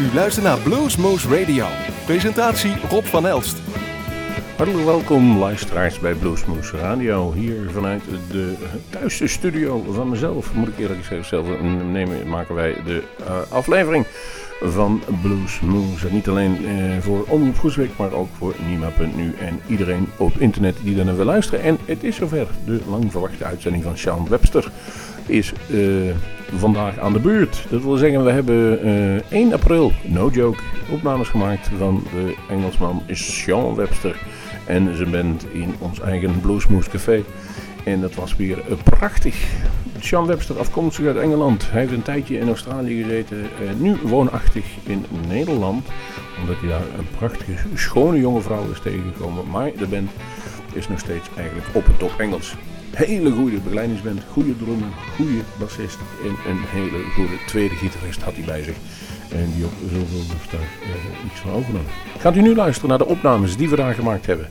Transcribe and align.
U 0.00 0.14
luistert 0.14 0.44
naar 0.44 0.58
Bluesmoose 0.58 1.38
Radio. 1.38 1.66
Presentatie 2.04 2.72
Rob 2.88 3.04
van 3.04 3.26
Elst. 3.26 3.56
Hartelijk 4.56 4.84
welkom 4.84 5.38
luisteraars 5.38 5.98
bij 5.98 6.14
Bluesmoose 6.14 6.76
Radio. 6.76 7.32
Hier 7.32 7.70
vanuit 7.70 8.02
de 8.30 8.54
thuisstudio 8.90 9.84
van 9.92 10.08
mezelf, 10.08 10.54
moet 10.54 10.68
ik 10.68 10.78
eerlijk 10.78 11.04
gezegd 11.04 11.28
zelf 11.28 11.46
nemen, 11.90 12.28
maken 12.28 12.54
wij 12.54 12.76
de 12.84 13.02
uh, 13.20 13.52
aflevering 13.52 14.06
van 14.62 15.02
Bluesmoose. 15.22 16.12
Niet 16.12 16.28
alleen 16.28 16.62
uh, 16.62 16.98
voor 17.00 17.24
Omroep 17.28 17.86
maar 17.96 18.12
ook 18.12 18.28
voor 18.38 18.54
Nima.nu 18.66 19.34
en 19.40 19.60
iedereen 19.66 20.08
op 20.16 20.32
internet 20.38 20.76
die 20.82 21.04
naar 21.04 21.16
wil 21.16 21.24
luisteren. 21.24 21.62
En 21.64 21.78
het 21.84 22.04
is 22.04 22.16
zover, 22.16 22.46
de 22.64 22.80
lang 22.88 23.10
verwachte 23.10 23.44
uitzending 23.44 23.84
van 23.84 23.98
Sean 23.98 24.28
Webster 24.28 24.70
is 25.30 25.52
uh, 25.70 26.10
vandaag 26.56 26.98
aan 26.98 27.12
de 27.12 27.18
beurt. 27.18 27.64
Dat 27.70 27.82
wil 27.82 27.96
zeggen, 27.96 28.24
we 28.24 28.30
hebben 28.30 28.86
uh, 28.86 29.16
eh, 29.16 29.22
1 29.28 29.52
april, 29.52 29.92
no 30.02 30.28
joke, 30.28 30.62
opnames 30.90 31.28
gemaakt 31.28 31.70
van 31.78 32.02
de 32.12 32.34
Engelsman 32.48 33.02
Sean 33.10 33.74
Webster 33.74 34.16
en 34.66 34.96
zijn 34.96 35.10
band 35.10 35.46
in 35.52 35.74
ons 35.78 36.00
eigen 36.00 36.40
Bluesmoose 36.40 36.90
Café. 36.90 37.22
En 37.84 38.00
dat 38.00 38.14
was 38.14 38.36
weer 38.36 38.58
uh, 38.58 38.74
prachtig. 38.84 39.46
Sean 40.00 40.26
Webster, 40.26 40.58
afkomstig 40.58 41.06
uit 41.06 41.16
Engeland. 41.16 41.70
Hij 41.70 41.80
heeft 41.80 41.92
een 41.92 42.02
tijdje 42.02 42.38
in 42.38 42.46
Australië 42.46 43.02
gezeten, 43.02 43.48
nu 43.78 43.96
woonachtig 44.02 44.64
in 44.86 45.04
Nederland. 45.28 45.86
Omdat 46.40 46.56
hij 46.60 46.68
daar 46.68 46.98
een 46.98 47.08
prachtige, 47.16 47.52
schone 47.74 48.18
jonge 48.18 48.40
vrouw 48.40 48.70
is 48.70 48.80
tegengekomen. 48.80 49.50
Maar 49.50 49.70
de 49.78 49.86
band 49.86 50.10
is 50.72 50.88
nog 50.88 50.98
steeds 50.98 51.28
eigenlijk 51.36 51.68
op 51.72 51.86
het 51.86 51.98
top 51.98 52.14
Engels 52.18 52.56
hele 52.94 53.30
goede 53.30 53.56
begeleidingsband, 53.56 54.22
goede 54.30 54.56
drummer, 54.56 54.88
goede 55.16 55.40
bassist 55.58 55.98
en 56.24 56.50
een 56.50 56.60
hele 56.66 57.04
goede 57.14 57.44
tweede 57.46 57.74
gitarist 57.74 58.22
had 58.22 58.34
hij 58.34 58.44
bij 58.44 58.62
zich. 58.62 58.76
En 59.28 59.52
die 59.54 59.64
op 59.64 59.72
zoveel 59.82 60.36
daar 60.50 60.60
uh, 60.60 61.30
iets 61.30 61.40
van 61.40 61.50
overnomen. 61.50 61.90
Gaat 62.18 62.36
u 62.36 62.40
nu 62.40 62.54
luisteren 62.54 62.88
naar 62.88 62.98
de 62.98 63.06
opnames 63.06 63.56
die 63.56 63.68
we 63.68 63.76
daar 63.76 63.94
gemaakt 63.94 64.26
hebben. 64.26 64.48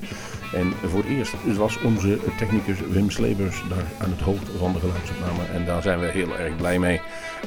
En 0.54 0.74
voor 0.90 1.04
het 1.04 1.10
eerst 1.10 1.34
was 1.58 1.82
onze 1.82 2.18
technicus 2.38 2.78
Wim 2.90 3.10
Slebers 3.10 3.64
daar 3.70 3.86
aan 3.98 4.10
het 4.10 4.22
hoofd 4.22 4.50
van 4.58 4.74
de 4.74 4.80
geluidsopname. 4.80 5.44
En 5.54 5.66
daar 5.66 5.82
zijn 5.82 6.00
we 6.00 6.06
heel 6.06 6.38
erg 6.38 6.56
blij 6.56 6.80
mee. 6.80 7.02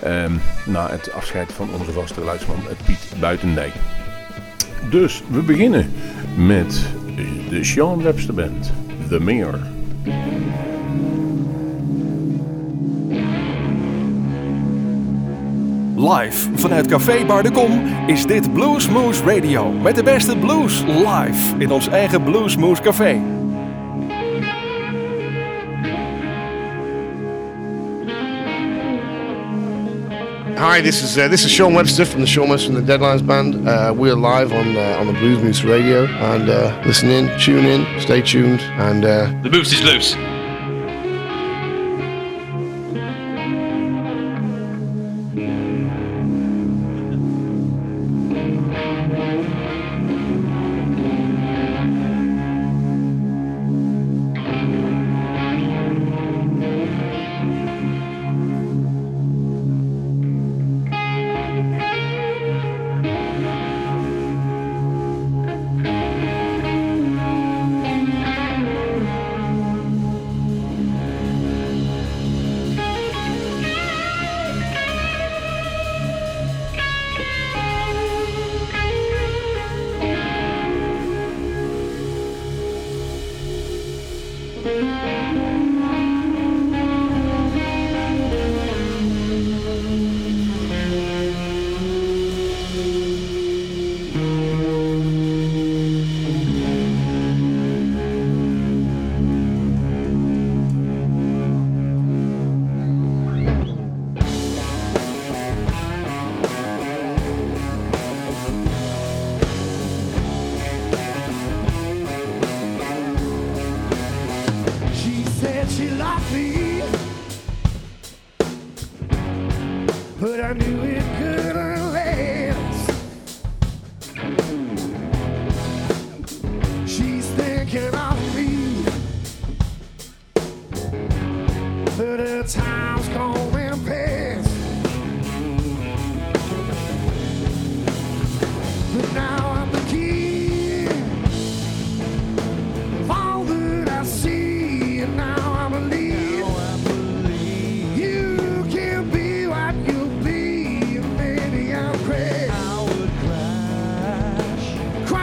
Um, 0.07 0.41
na 0.67 0.91
het 0.91 1.13
afscheid 1.13 1.53
van 1.53 1.69
onze 1.79 1.93
vaste 1.93 2.15
geluidsman 2.15 2.57
Piet 2.85 3.21
Buitendijk. 3.21 3.73
Dus 4.91 5.23
we 5.31 5.41
beginnen 5.41 5.93
met 6.37 6.81
de 7.51 7.65
Sean 7.65 8.03
Webster 8.03 8.35
Band, 8.35 8.73
The 9.09 9.21
Mayor. 9.21 9.59
Live 16.03 16.49
vanuit 16.55 16.87
Café 16.87 17.25
Bar 17.27 17.43
de 17.43 17.51
Kom 17.51 17.83
is 18.07 18.27
dit 18.27 18.53
Blues 18.53 18.89
Moose 18.89 19.23
Radio. 19.25 19.73
Met 19.73 19.95
de 19.95 20.03
beste 20.03 20.37
blues 20.37 20.85
live 20.87 21.59
in 21.59 21.71
ons 21.71 21.89
eigen 21.89 22.23
Blues 22.23 22.57
Moose 22.57 22.83
Café. 22.83 23.21
Hi, 30.57 30.83
this 30.83 31.03
is 31.03 31.17
uh, 31.17 31.29
this 31.29 31.45
is 31.45 31.53
Sean 31.53 31.75
Webster 31.75 32.07
from 32.07 32.21
the 32.21 32.27
Sean 32.27 32.49
Webster 32.49 32.77
and 32.77 32.87
the 32.87 32.93
Deadlines 32.93 33.23
Band. 33.27 33.55
Uh, 33.69 33.95
we're 33.97 34.17
live 34.17 34.53
on 34.53 34.77
uh, 34.77 35.01
on 35.01 35.07
the 35.07 35.19
Blues 35.21 35.43
Moose 35.43 35.65
Radio, 35.65 36.07
and 36.07 36.49
uh, 36.49 36.83
listen 36.85 37.11
in, 37.11 37.31
tune 37.39 37.65
in, 37.65 38.01
stay 38.01 38.23
tuned, 38.23 38.61
and 38.79 39.05
uh, 39.05 39.31
the 39.43 39.51
moose 39.51 39.73
is 39.73 39.83
loose. 39.83 40.32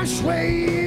persuade. 0.10 0.79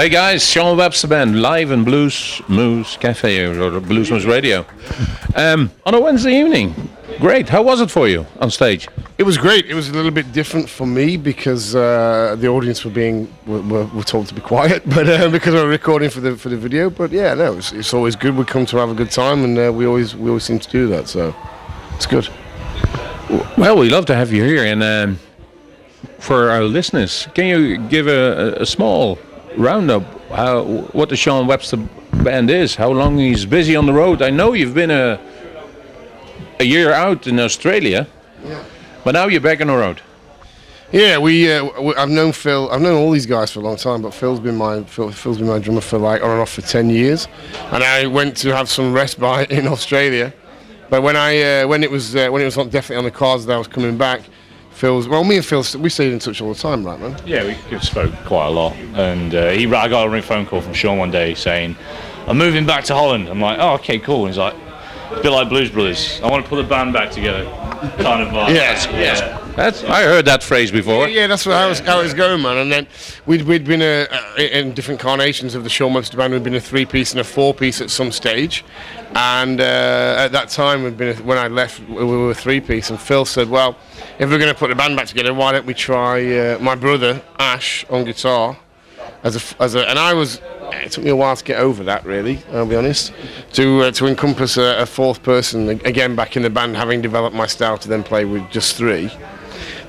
Hey 0.00 0.08
guys, 0.08 0.42
Sean 0.48 0.78
Webster 0.78 1.08
Band 1.08 1.42
live 1.42 1.70
in 1.70 1.84
Blues 1.84 2.40
Moose 2.48 2.96
Cafe 2.96 3.44
or 3.44 3.80
Blues 3.80 4.10
Moose 4.10 4.24
Radio 4.24 4.64
um, 5.34 5.70
on 5.84 5.94
a 5.94 6.00
Wednesday 6.00 6.40
evening. 6.40 6.74
Great. 7.18 7.50
How 7.50 7.60
was 7.60 7.82
it 7.82 7.90
for 7.90 8.08
you 8.08 8.24
on 8.38 8.50
stage? 8.50 8.88
It 9.18 9.24
was 9.24 9.36
great. 9.36 9.66
It 9.66 9.74
was 9.74 9.90
a 9.90 9.92
little 9.92 10.10
bit 10.10 10.32
different 10.32 10.70
for 10.70 10.86
me 10.86 11.18
because 11.18 11.74
uh, 11.74 12.34
the 12.38 12.48
audience 12.48 12.82
were 12.82 12.90
being 12.90 13.28
were, 13.44 13.60
were, 13.60 13.84
were 13.88 14.02
told 14.02 14.26
to 14.28 14.34
be 14.34 14.40
quiet, 14.40 14.82
but 14.88 15.06
uh, 15.06 15.28
because 15.28 15.52
we 15.52 15.60
were 15.60 15.68
recording 15.68 16.08
for 16.08 16.20
the 16.20 16.34
for 16.34 16.48
the 16.48 16.56
video. 16.56 16.88
But 16.88 17.10
yeah, 17.10 17.34
no, 17.34 17.58
it's, 17.58 17.70
it's 17.72 17.92
always 17.92 18.16
good. 18.16 18.34
We 18.34 18.46
come 18.46 18.64
to 18.64 18.78
have 18.78 18.88
a 18.88 18.94
good 18.94 19.10
time, 19.10 19.44
and 19.44 19.58
uh, 19.58 19.70
we 19.70 19.84
always 19.84 20.16
we 20.16 20.30
always 20.30 20.44
seem 20.44 20.60
to 20.60 20.70
do 20.70 20.86
that. 20.86 21.08
So 21.08 21.36
it's 21.96 22.06
good. 22.06 22.26
Well, 23.58 23.76
we 23.76 23.90
love 23.90 24.06
to 24.06 24.14
have 24.14 24.32
you 24.32 24.44
here, 24.44 24.64
and 24.64 24.82
um, 24.82 25.18
for 26.18 26.48
our 26.48 26.62
listeners, 26.62 27.28
can 27.34 27.44
you 27.44 27.76
give 27.88 28.06
a, 28.06 28.62
a 28.62 28.64
small 28.64 29.18
roundup 29.56 30.02
how 30.30 30.62
what 30.92 31.08
the 31.08 31.16
Sean 31.16 31.46
Webster 31.46 31.76
Band 32.22 32.50
is? 32.50 32.76
How 32.76 32.90
long 32.90 33.18
he's 33.18 33.44
busy 33.46 33.76
on 33.76 33.86
the 33.86 33.92
road? 33.92 34.22
I 34.22 34.30
know 34.30 34.52
you've 34.52 34.74
been 34.74 34.90
a 34.90 35.18
a 36.60 36.64
year 36.64 36.92
out 36.92 37.26
in 37.26 37.38
Australia, 37.40 38.06
Yeah. 38.46 38.62
but 39.04 39.12
now 39.12 39.26
you're 39.26 39.40
back 39.40 39.60
on 39.60 39.68
the 39.68 39.76
road. 39.76 40.00
Yeah, 40.92 41.18
we. 41.18 41.50
Uh, 41.50 41.66
w- 41.76 41.94
I've 41.96 42.08
known 42.10 42.32
Phil. 42.32 42.68
I've 42.70 42.80
known 42.80 42.96
all 43.00 43.12
these 43.12 43.26
guys 43.26 43.52
for 43.52 43.60
a 43.60 43.62
long 43.62 43.76
time, 43.76 44.02
but 44.02 44.12
Phil's 44.12 44.40
been 44.40 44.56
my 44.56 44.82
Phil, 44.82 45.10
Phil's 45.12 45.38
been 45.38 45.46
my 45.46 45.58
drummer 45.60 45.80
for 45.80 45.98
like 45.98 46.20
on 46.22 46.30
and 46.30 46.40
off 46.40 46.50
for 46.52 46.62
ten 46.62 46.90
years, 46.90 47.28
and 47.72 47.82
I 47.84 48.06
went 48.06 48.36
to 48.38 48.54
have 48.54 48.68
some 48.68 48.92
respite 48.92 49.50
in 49.58 49.66
Australia. 49.68 50.32
But 50.90 51.02
when 51.02 51.16
I 51.16 51.40
uh, 51.62 51.68
when 51.68 51.84
it 51.84 51.90
was 51.90 52.16
uh, 52.16 52.28
when 52.30 52.42
it 52.42 52.44
was 52.46 52.56
definitely 52.56 52.96
on 52.96 53.04
the 53.04 53.10
cards 53.12 53.46
that 53.46 53.54
I 53.54 53.58
was 53.58 53.68
coming 53.68 53.96
back, 53.96 54.22
Phil's 54.80 55.06
well, 55.06 55.24
me 55.24 55.36
and 55.36 55.44
Phil 55.44 55.62
we 55.78 55.90
stayed 55.90 56.10
in 56.10 56.18
touch 56.18 56.40
all 56.40 56.54
the 56.54 56.58
time, 56.58 56.82
right, 56.86 56.98
man? 56.98 57.14
Yeah, 57.26 57.44
we 57.70 57.78
spoke 57.80 58.14
quite 58.24 58.46
a 58.46 58.50
lot, 58.50 58.74
and 58.94 59.34
uh, 59.34 59.50
he 59.50 59.66
I 59.66 59.88
got 59.88 60.06
a 60.06 60.22
phone 60.22 60.46
call 60.46 60.62
from 60.62 60.72
Sean 60.72 60.96
one 60.96 61.10
day 61.10 61.34
saying, 61.34 61.76
"I'm 62.26 62.38
moving 62.38 62.64
back 62.64 62.84
to 62.84 62.94
Holland." 62.94 63.28
I'm 63.28 63.42
like, 63.42 63.58
"Oh, 63.60 63.74
okay, 63.74 63.98
cool." 63.98 64.20
And 64.20 64.28
he's 64.28 64.38
like, 64.38 64.54
"A 65.10 65.22
bit 65.22 65.30
like 65.30 65.48
Blues 65.48 65.70
Brothers. 65.70 66.20
I 66.22 66.30
want 66.30 66.44
to 66.44 66.48
put 66.48 66.56
the 66.56 66.68
band 66.68 66.92
back 66.92 67.10
together." 67.10 67.44
Kind 67.98 68.22
of 68.22 68.28
vibe. 68.28 68.54
Yeah, 68.54 68.98
yeah. 68.98 69.40
That's 69.56 69.82
I 69.84 70.02
heard 70.02 70.26
that 70.26 70.42
phrase 70.42 70.70
before. 70.70 71.08
Yeah, 71.08 71.26
that's 71.26 71.46
what, 71.46 71.56
how, 71.56 71.66
it 71.66 71.70
was, 71.70 71.80
how 71.80 72.00
it 72.00 72.04
was 72.04 72.14
going, 72.14 72.42
man. 72.42 72.58
And 72.58 72.70
then 72.70 72.86
we'd, 73.26 73.42
we'd 73.42 73.64
been 73.64 73.82
a, 73.82 74.06
a, 74.38 74.58
in 74.58 74.74
different 74.74 75.00
carnations 75.00 75.54
of 75.54 75.64
the 75.64 75.70
Sean 75.70 75.94
Webster 75.94 76.16
Band. 76.16 76.32
We'd 76.32 76.44
been 76.44 76.54
a 76.54 76.60
three-piece 76.60 77.12
and 77.12 77.20
a 77.20 77.24
four-piece 77.24 77.80
at 77.80 77.90
some 77.90 78.12
stage. 78.12 78.64
And 79.14 79.60
uh, 79.60 80.16
at 80.18 80.28
that 80.32 80.50
time, 80.50 80.82
we'd 80.82 80.96
been 80.96 81.16
a, 81.16 81.22
when 81.22 81.38
I 81.38 81.48
left, 81.48 81.80
we 81.88 82.04
were 82.04 82.30
a 82.30 82.34
three-piece. 82.34 82.90
And 82.90 83.00
Phil 83.00 83.24
said, 83.24 83.48
"Well, 83.48 83.76
if 84.18 84.30
we're 84.30 84.38
going 84.38 84.52
to 84.52 84.58
put 84.58 84.68
the 84.68 84.76
band 84.76 84.96
back 84.96 85.06
together, 85.06 85.34
why 85.34 85.52
don't 85.52 85.66
we 85.66 85.74
try 85.74 86.38
uh, 86.38 86.58
my 86.60 86.74
brother 86.74 87.22
Ash 87.38 87.84
on 87.90 88.04
guitar 88.04 88.56
as 89.22 89.36
a, 89.36 89.62
as 89.62 89.74
a?" 89.74 89.88
And 89.88 89.98
I 89.98 90.14
was. 90.14 90.40
It 90.72 90.92
took 90.92 91.02
me 91.02 91.10
a 91.10 91.16
while 91.16 91.34
to 91.34 91.44
get 91.44 91.58
over 91.58 91.82
that, 91.84 92.04
really. 92.04 92.38
I'll 92.52 92.64
be 92.64 92.76
honest. 92.76 93.12
To 93.54 93.82
uh, 93.82 93.90
to 93.92 94.06
encompass 94.06 94.56
a, 94.56 94.82
a 94.82 94.86
fourth 94.86 95.22
person 95.22 95.68
again 95.68 96.14
back 96.14 96.36
in 96.36 96.42
the 96.42 96.50
band, 96.50 96.76
having 96.76 97.02
developed 97.02 97.34
my 97.34 97.46
style 97.46 97.76
to 97.78 97.88
then 97.88 98.02
play 98.02 98.24
with 98.24 98.48
just 98.50 98.76
three 98.76 99.10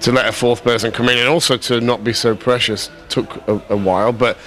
to 0.01 0.11
let 0.11 0.27
a 0.27 0.31
fourth 0.31 0.63
person 0.63 0.91
come 0.91 1.09
in 1.09 1.17
and 1.17 1.27
also 1.27 1.57
to 1.57 1.79
not 1.79 2.03
be 2.03 2.11
so 2.13 2.35
precious 2.35 2.89
took 3.09 3.35
a, 3.47 3.61
a 3.69 3.77
while. 3.77 4.11
But 4.11 4.37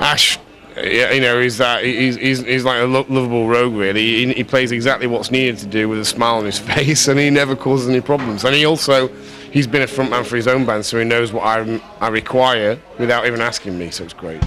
Ash, 0.00 0.38
you 0.76 1.20
know, 1.20 1.40
he's 1.40 1.58
that 1.58 1.84
he's, 1.84 2.16
he's, 2.16 2.44
he's 2.44 2.64
like 2.64 2.82
a 2.82 2.86
lo- 2.86 3.06
lovable 3.08 3.48
rogue 3.48 3.74
really. 3.74 4.02
He, 4.02 4.32
he 4.32 4.44
plays 4.44 4.72
exactly 4.72 5.06
what's 5.06 5.30
needed 5.30 5.58
to 5.58 5.66
do 5.66 5.88
with 5.88 6.00
a 6.00 6.04
smile 6.04 6.36
on 6.36 6.44
his 6.44 6.58
face, 6.74 7.08
and 7.08 7.18
he 7.18 7.30
never 7.30 7.54
causes 7.54 7.88
any 7.88 8.00
problems. 8.00 8.44
And 8.44 8.54
he 8.54 8.64
also 8.64 9.08
he's 9.54 9.68
been 9.68 9.82
a 9.82 9.86
frontman 9.86 10.26
for 10.26 10.36
his 10.36 10.48
own 10.48 10.66
band, 10.66 10.84
so 10.84 10.98
he 10.98 11.04
knows 11.04 11.32
what 11.32 11.44
I 11.44 11.80
I 12.00 12.08
require 12.08 12.78
without 12.98 13.26
even 13.26 13.40
asking 13.40 13.78
me. 13.78 13.90
So 13.90 14.04
it's 14.04 14.12
great. 14.12 14.42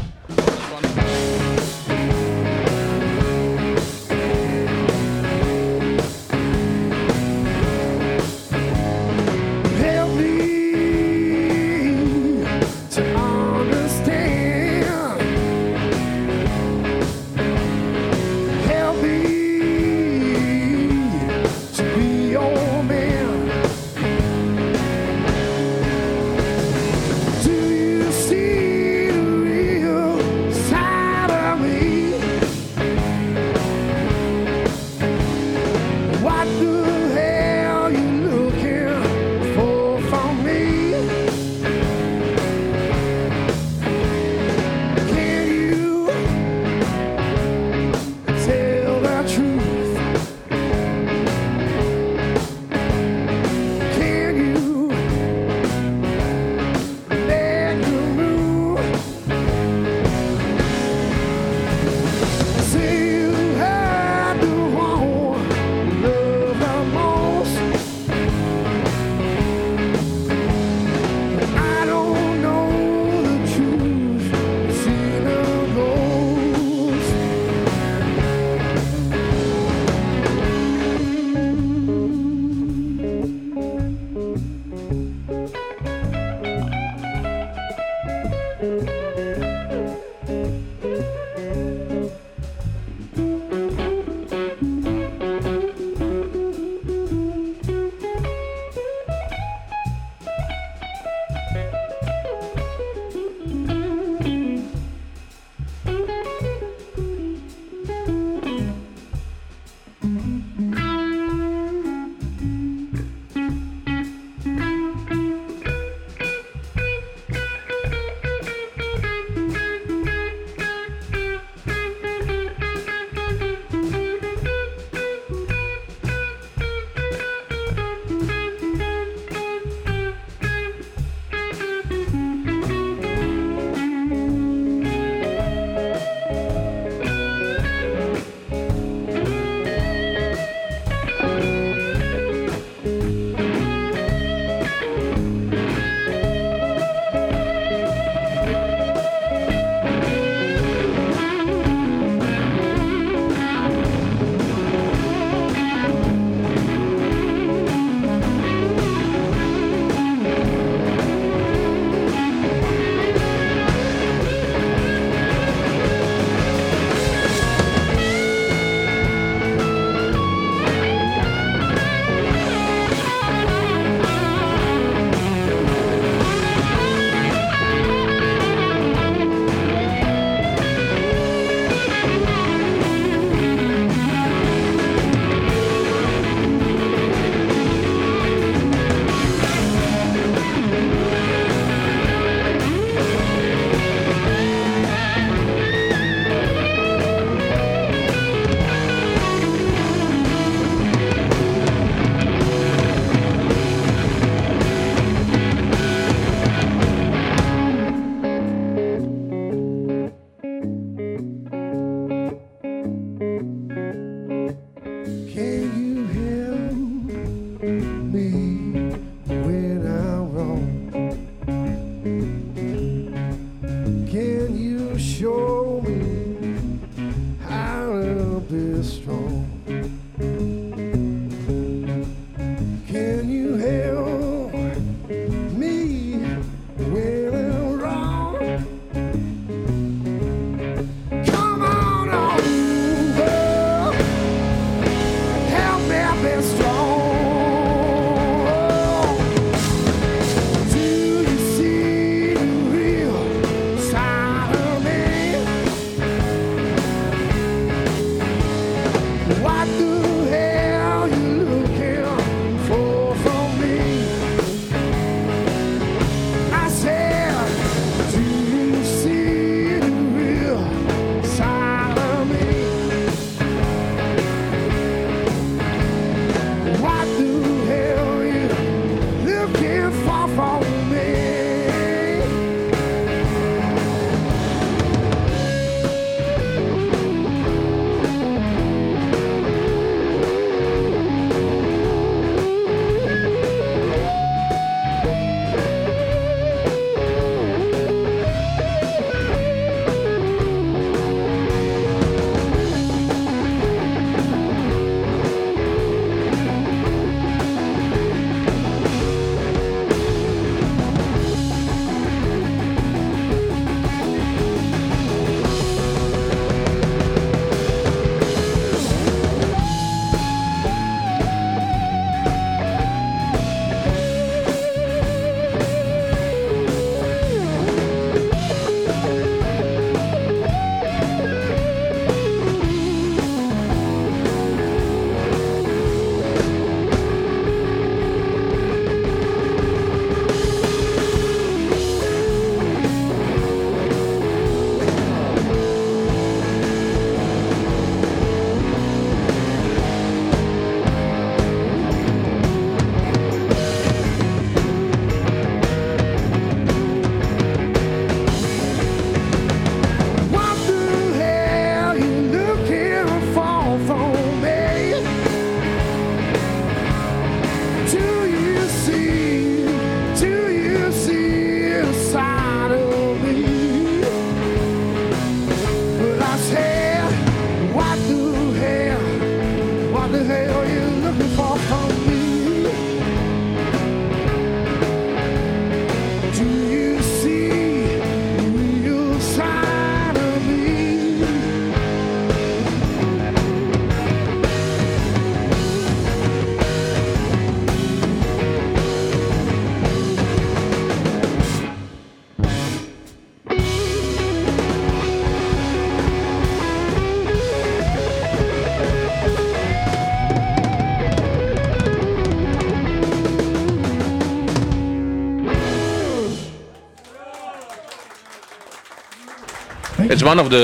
One 420.28 420.40
of 420.40 420.50
the 420.50 420.64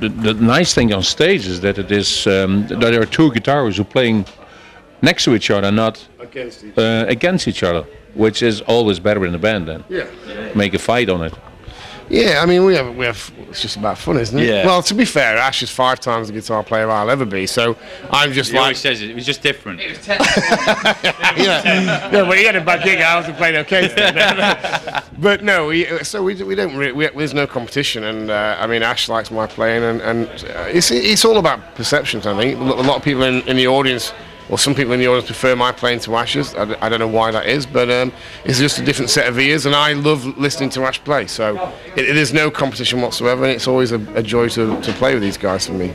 the, 0.00 0.08
the, 0.08 0.32
the 0.32 0.34
nice 0.34 0.74
thing 0.74 0.92
on 0.92 1.02
stage 1.02 1.46
is 1.46 1.60
that 1.60 1.78
it 1.78 1.90
is 1.90 2.26
um, 2.26 2.66
that 2.68 2.80
there 2.80 3.00
are 3.00 3.06
two 3.18 3.30
guitarists 3.30 3.76
who 3.76 3.82
are 3.82 3.94
playing 3.98 4.26
next 5.00 5.24
to 5.24 5.34
each 5.34 5.50
other, 5.50 5.70
not 5.72 5.94
Against 6.20 6.64
each 6.64 6.78
uh, 6.78 7.04
against 7.16 7.48
each 7.48 7.62
other, 7.62 7.82
which 8.14 8.42
is 8.42 8.60
always 8.62 8.98
better 9.00 9.24
in 9.26 9.34
a 9.34 9.38
band. 9.38 9.66
Then 9.68 9.84
Yeah. 9.88 10.06
make 10.54 10.74
a 10.74 10.78
fight 10.78 11.08
on 11.08 11.22
it. 11.22 11.34
Yeah, 12.12 12.42
I 12.42 12.46
mean, 12.46 12.64
we 12.66 12.74
have, 12.74 12.94
we 12.94 13.06
have, 13.06 13.32
it's 13.48 13.62
just 13.62 13.76
about 13.76 13.96
fun, 13.96 14.18
isn't 14.18 14.38
it? 14.38 14.46
Yeah. 14.46 14.66
Well, 14.66 14.82
to 14.82 14.94
be 14.94 15.06
fair, 15.06 15.38
Ash 15.38 15.62
is 15.62 15.70
five 15.70 15.98
times 15.98 16.26
the 16.26 16.34
guitar 16.34 16.62
player 16.62 16.90
I'll 16.90 17.10
ever 17.10 17.24
be, 17.24 17.46
so 17.46 17.74
I'm 18.10 18.32
just 18.32 18.50
He 18.50 18.56
like, 18.56 18.62
always 18.64 18.78
says 18.78 19.00
it. 19.00 19.08
It 19.10 19.14
was 19.14 19.24
just 19.24 19.42
different. 19.42 19.80
yeah, 20.06 20.18
yeah, 22.12 22.24
but 22.28 22.36
he 22.36 22.44
had 22.44 22.56
a 22.56 22.60
bad 22.60 22.84
gig, 22.84 23.00
I 23.00 23.16
was 23.16 23.26
playing 23.36 23.56
okay. 23.64 23.88
But 25.22 25.44
no, 25.44 25.68
we, 25.68 25.86
so 26.02 26.22
we, 26.22 26.34
we 26.42 26.56
don't 26.56 26.76
really, 26.76 26.92
we, 26.92 27.06
there's 27.06 27.32
no 27.32 27.46
competition, 27.46 28.02
and 28.02 28.28
uh, 28.28 28.56
I 28.58 28.66
mean, 28.66 28.82
Ash 28.82 29.08
likes 29.08 29.30
my 29.30 29.46
playing, 29.46 29.84
and, 29.84 30.00
and 30.02 30.26
uh, 30.26 30.64
it's, 30.68 30.90
it's 30.90 31.24
all 31.24 31.38
about 31.38 31.76
perceptions, 31.76 32.26
I 32.26 32.36
think. 32.36 32.58
A 32.58 32.62
lot 32.62 32.96
of 32.96 33.04
people 33.04 33.22
in, 33.22 33.40
in 33.42 33.56
the 33.56 33.68
audience, 33.68 34.12
or 34.50 34.58
some 34.58 34.74
people 34.74 34.92
in 34.92 34.98
the 34.98 35.06
audience 35.06 35.26
prefer 35.26 35.54
my 35.54 35.70
playing 35.70 36.00
to 36.00 36.16
Ash's. 36.16 36.54
I, 36.56 36.88
don't 36.88 36.98
know 36.98 37.06
why 37.06 37.30
that 37.30 37.46
is, 37.46 37.64
but 37.64 37.88
um, 37.88 38.12
it's 38.44 38.58
just 38.58 38.80
a 38.80 38.84
different 38.84 39.10
set 39.10 39.28
of 39.28 39.38
ears, 39.38 39.64
and 39.64 39.76
I 39.76 39.92
love 39.92 40.26
listening 40.36 40.70
to 40.70 40.82
Ash 40.82 41.02
play. 41.02 41.28
So 41.28 41.72
it, 41.96 42.34
no 42.34 42.50
competition 42.50 43.00
whatsoever, 43.00 43.44
and 43.44 43.52
it's 43.52 43.68
always 43.68 43.92
a, 43.92 44.00
a 44.14 44.22
joy 44.22 44.48
to, 44.50 44.80
to 44.80 44.92
play 44.94 45.14
with 45.14 45.22
these 45.22 45.38
guys 45.38 45.68
for 45.68 45.74
me. 45.74 45.94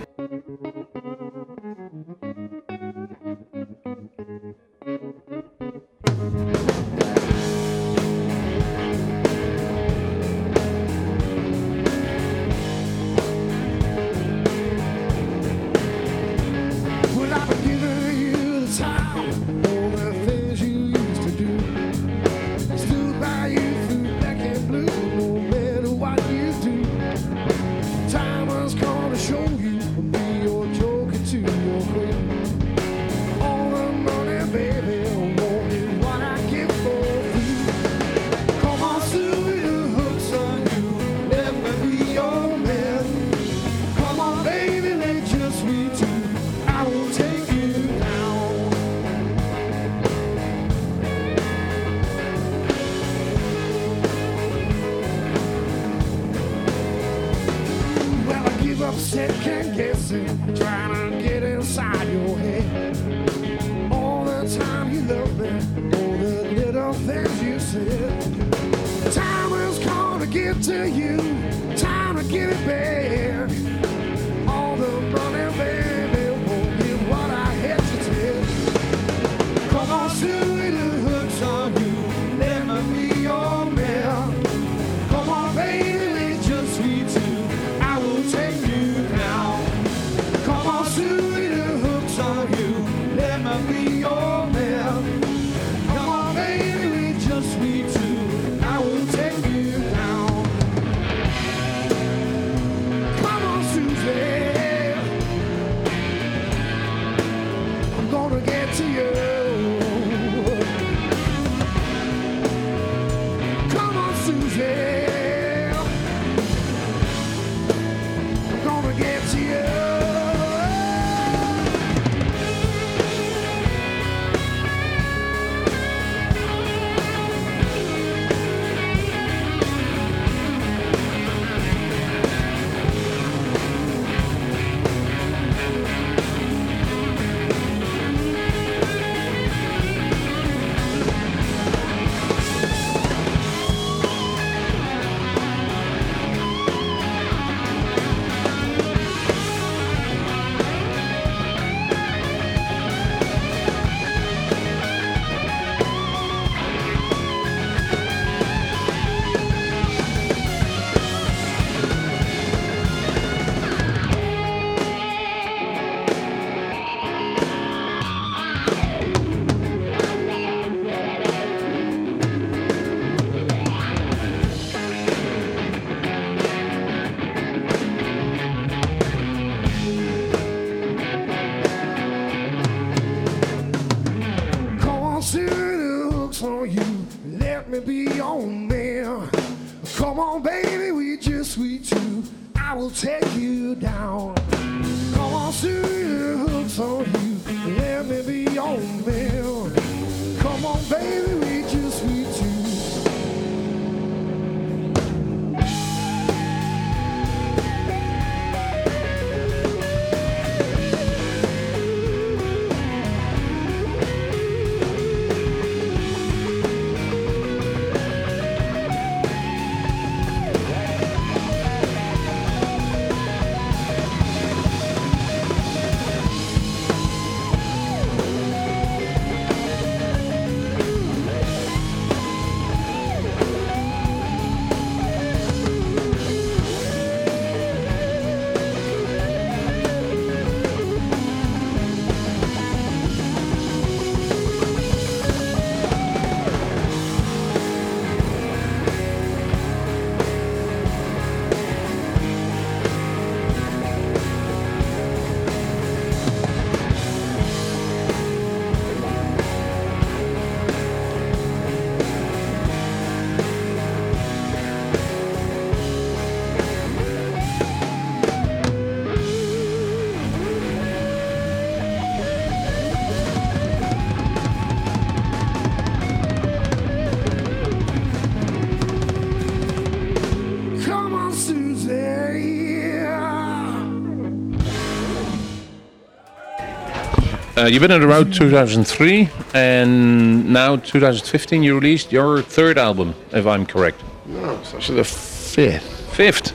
Uh, 287.57 287.65
you've 287.65 287.81
been 287.81 287.91
on 287.91 287.99
the 288.01 288.07
road 288.07 288.31
2003, 288.31 289.27
and 289.55 290.47
now 290.53 290.75
2015 290.75 291.63
you 291.63 291.73
released 291.73 292.11
your 292.11 292.43
third 292.43 292.77
album, 292.77 293.15
if 293.31 293.47
I'm 293.47 293.65
correct. 293.65 294.03
No, 294.27 294.59
it's 294.59 294.75
actually 294.75 294.97
the 294.97 295.03
fifth. 295.05 296.13
Fifth. 296.13 296.53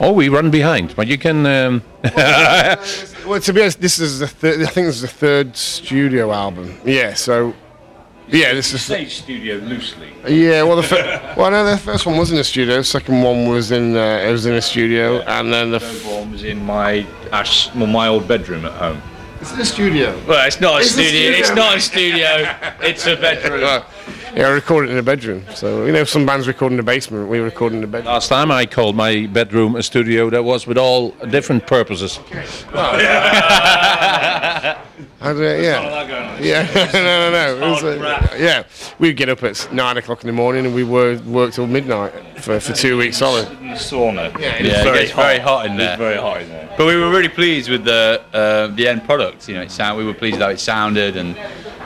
Oh, 0.00 0.10
we 0.12 0.28
run 0.28 0.50
behind, 0.50 0.96
but 0.96 1.06
you 1.06 1.18
can. 1.18 1.46
Um, 1.46 1.82
Well, 3.24 3.38
to 3.40 3.52
be 3.52 3.60
honest, 3.60 3.80
this 3.80 4.00
is 4.00 4.18
the 4.18 4.26
third. 4.26 4.62
I 4.62 4.66
think 4.66 4.88
this 4.88 4.96
is 4.96 5.02
the 5.02 5.06
third 5.06 5.56
studio 5.56 6.32
album. 6.32 6.76
Yeah, 6.84 7.14
so. 7.14 7.54
Yeah, 8.26 8.52
this 8.52 8.72
is. 8.74 8.82
Say 8.82 9.04
studio 9.06 9.56
loosely. 9.58 10.08
Yeah, 10.26 10.64
well, 10.64 10.74
the 10.74 10.82
fir- 10.82 11.34
well, 11.36 11.52
no, 11.52 11.64
the 11.64 11.78
first 11.78 12.04
one 12.04 12.16
was 12.18 12.32
in 12.32 12.36
the 12.36 12.42
studio. 12.42 12.78
The 12.78 12.84
second 12.84 13.22
one 13.22 13.48
was 13.48 13.70
in 13.70 13.96
uh, 13.96 14.24
it 14.26 14.32
was 14.32 14.44
in 14.46 14.54
a 14.54 14.60
studio, 14.60 15.20
and 15.20 15.52
then 15.52 15.70
the 15.70 15.76
f- 15.76 15.82
Third 15.84 16.12
one 16.12 16.32
was 16.32 16.42
in 16.42 16.64
my 16.66 17.06
my 17.76 18.08
old 18.08 18.26
bedroom 18.26 18.64
at 18.64 18.72
home. 18.72 19.00
It's 19.42 19.52
in 19.52 19.58
the 19.58 19.64
studio. 19.64 20.18
Well, 20.26 20.46
it's 20.46 20.60
not 20.60 20.76
a 20.76 20.78
It's 20.78 20.90
a 20.90 20.92
studio. 20.92 21.30
It's 21.32 21.50
not 21.50 21.76
a 21.76 21.80
studio. 21.80 22.56
it's 22.80 23.06
a 23.06 23.16
bedroom. 23.16 23.64
Uh, 24.32 24.36
yeah, 24.38 24.46
I 24.46 24.50
recorded 24.50 24.90
in 24.90 24.96
a 24.96 25.02
bedroom. 25.02 25.44
So 25.54 25.84
you 25.84 25.92
know, 25.92 26.04
some 26.04 26.24
bands 26.24 26.48
record 26.48 26.70
in 26.72 26.78
the 26.78 26.82
basement. 26.82 27.28
We 27.28 27.38
record 27.40 27.74
in 27.74 27.82
the 27.82 27.86
bedroom. 27.86 28.14
last 28.14 28.30
time 28.30 28.50
I 28.50 28.64
called 28.64 28.96
my 28.96 29.26
bedroom 29.26 29.76
a 29.76 29.82
studio 29.82 30.30
that 30.30 30.42
was 30.42 30.66
with 30.66 30.78
all 30.78 31.10
different 31.28 31.66
purposes. 31.66 32.18
I 32.72 32.96
do- 35.20 35.62
yeah. 35.62 36.38
Yeah, 36.40 36.66
no, 36.94 37.02
no, 37.02 37.30
no. 37.30 37.56
It 37.66 37.70
was, 37.70 37.84
uh, 37.84 38.36
yeah, 38.38 38.62
we'd 38.98 39.18
get 39.18 39.28
up 39.28 39.42
at 39.42 39.68
nine 39.70 39.98
o'clock 39.98 40.22
in 40.22 40.28
the 40.28 40.32
morning 40.32 40.64
and 40.64 40.74
we 40.74 40.82
were 40.84 41.18
work 41.26 41.52
till 41.52 41.66
midnight 41.66 42.14
for, 42.42 42.58
for 42.60 42.72
two 42.72 42.98
weeks 42.98 43.18
solid. 43.18 43.46
Sauna. 43.48 44.38
Yeah, 44.38 44.56
it 44.56 44.66
yeah, 44.66 44.82
very, 44.82 44.98
it 44.98 45.00
gets 45.02 45.12
hot. 45.12 45.22
very 45.22 45.38
hot 45.38 45.66
in 45.66 45.76
there. 45.76 45.90
It's 45.90 45.98
very 45.98 46.16
hot 46.16 46.42
in 46.42 46.48
there. 46.48 46.74
But 46.76 46.86
we 46.86 46.96
were 46.96 47.10
really 47.10 47.28
pleased 47.28 47.70
with 47.70 47.84
the 47.84 48.22
uh, 48.32 48.66
the 48.68 48.88
end 48.88 49.04
product. 49.04 49.48
You 49.48 49.54
know, 49.54 49.62
it 49.62 49.70
sound 49.70 49.98
we 49.98 50.04
were 50.04 50.14
pleased 50.14 50.40
how 50.40 50.48
it 50.48 50.60
sounded, 50.60 51.16
and 51.16 51.36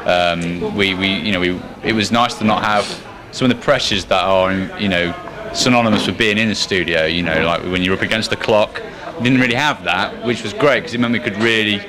um, 0.06 0.74
we, 0.74 0.94
we 0.94 1.08
you 1.08 1.32
know 1.32 1.40
we 1.40 1.60
it 1.82 1.92
was 1.92 2.10
nice 2.10 2.34
to 2.34 2.44
not 2.44 2.64
have 2.64 2.84
some 3.32 3.50
of 3.50 3.56
the 3.56 3.62
pressures 3.62 4.04
that 4.06 4.24
are 4.24 4.52
you 4.80 4.88
know 4.88 5.14
synonymous 5.52 6.06
with 6.06 6.18
being 6.18 6.38
in 6.38 6.48
the 6.48 6.54
studio. 6.54 7.04
You 7.04 7.22
know, 7.22 7.44
like 7.44 7.62
when 7.62 7.82
you're 7.82 7.94
up 7.94 8.02
against 8.02 8.30
the 8.30 8.36
clock, 8.36 8.82
didn't 9.22 9.40
really 9.40 9.54
have 9.54 9.84
that, 9.84 10.24
which 10.24 10.42
was 10.42 10.52
great 10.52 10.80
because 10.80 10.94
it 10.94 11.00
meant 11.00 11.12
we 11.12 11.20
could 11.20 11.36
really 11.36 11.80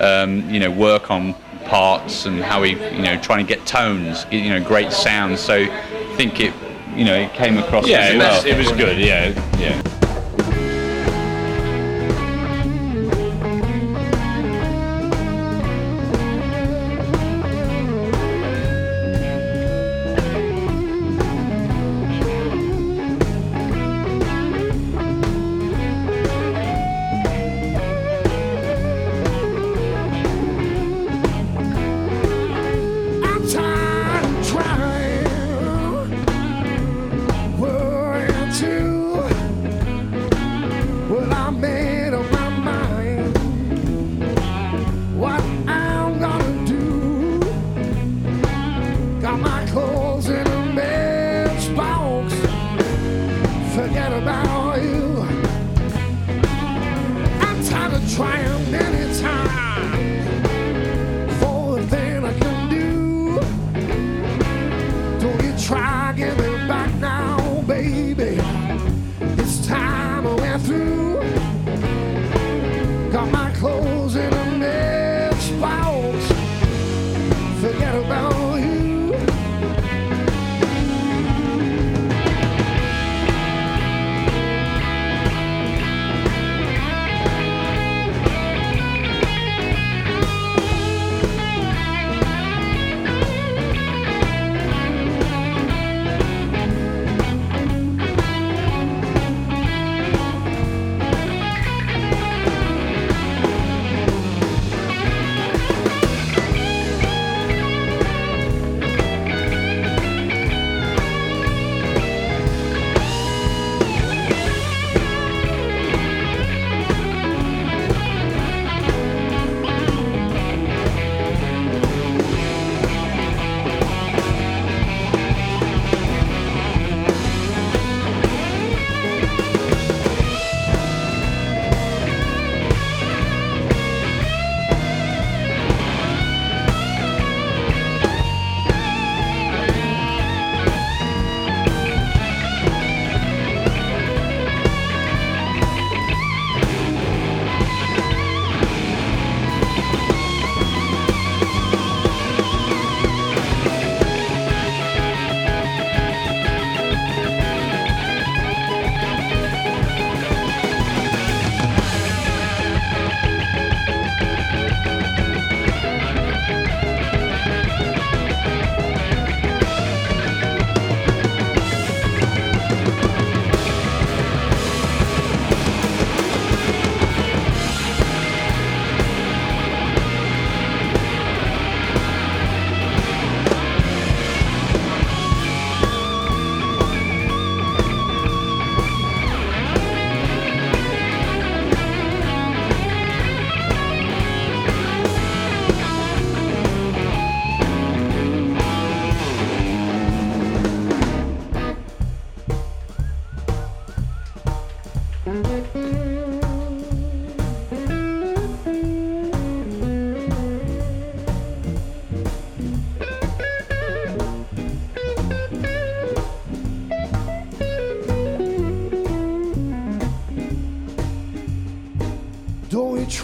um, 0.00 0.48
you 0.48 0.60
know 0.60 0.70
work 0.70 1.10
on 1.10 1.34
parts 1.66 2.26
and 2.26 2.42
how 2.42 2.60
we 2.60 2.70
you 2.70 3.02
know 3.02 3.20
trying 3.20 3.44
to 3.44 3.54
get 3.54 3.66
tones, 3.66 4.26
you 4.30 4.50
know, 4.50 4.62
great 4.62 4.92
sounds. 4.92 5.40
So 5.40 5.54
I 5.54 6.14
think 6.16 6.40
it 6.40 6.54
you 6.96 7.04
know, 7.04 7.14
it 7.14 7.32
came 7.32 7.58
across 7.58 7.86
yeah, 7.86 8.10
it 8.10 8.18
well. 8.18 8.46
it 8.46 8.56
was 8.56 8.70
good. 8.72 8.98
Yeah, 8.98 9.28
yeah. 9.58 10.03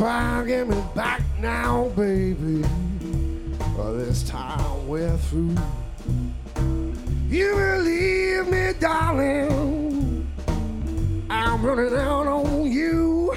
try 0.00 0.38
and 0.38 0.48
get 0.48 0.66
me 0.66 0.82
back 0.94 1.20
now, 1.40 1.90
baby. 1.94 2.64
But 3.76 3.98
this 3.98 4.22
time 4.22 4.88
we're 4.88 5.14
through. 5.18 5.54
You 7.28 7.54
believe 7.54 8.48
me, 8.48 8.72
darling. 8.80 10.26
I'm 11.28 11.62
running 11.62 11.94
out 11.98 12.26
on 12.26 12.72
you. 12.72 13.36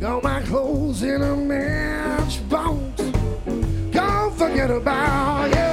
Got 0.00 0.22
my 0.22 0.42
clothes 0.42 1.02
in 1.02 1.22
a 1.22 1.34
matchbox. 1.34 3.02
Don't 3.90 4.36
forget 4.36 4.70
about 4.70 5.48
you. 5.48 5.63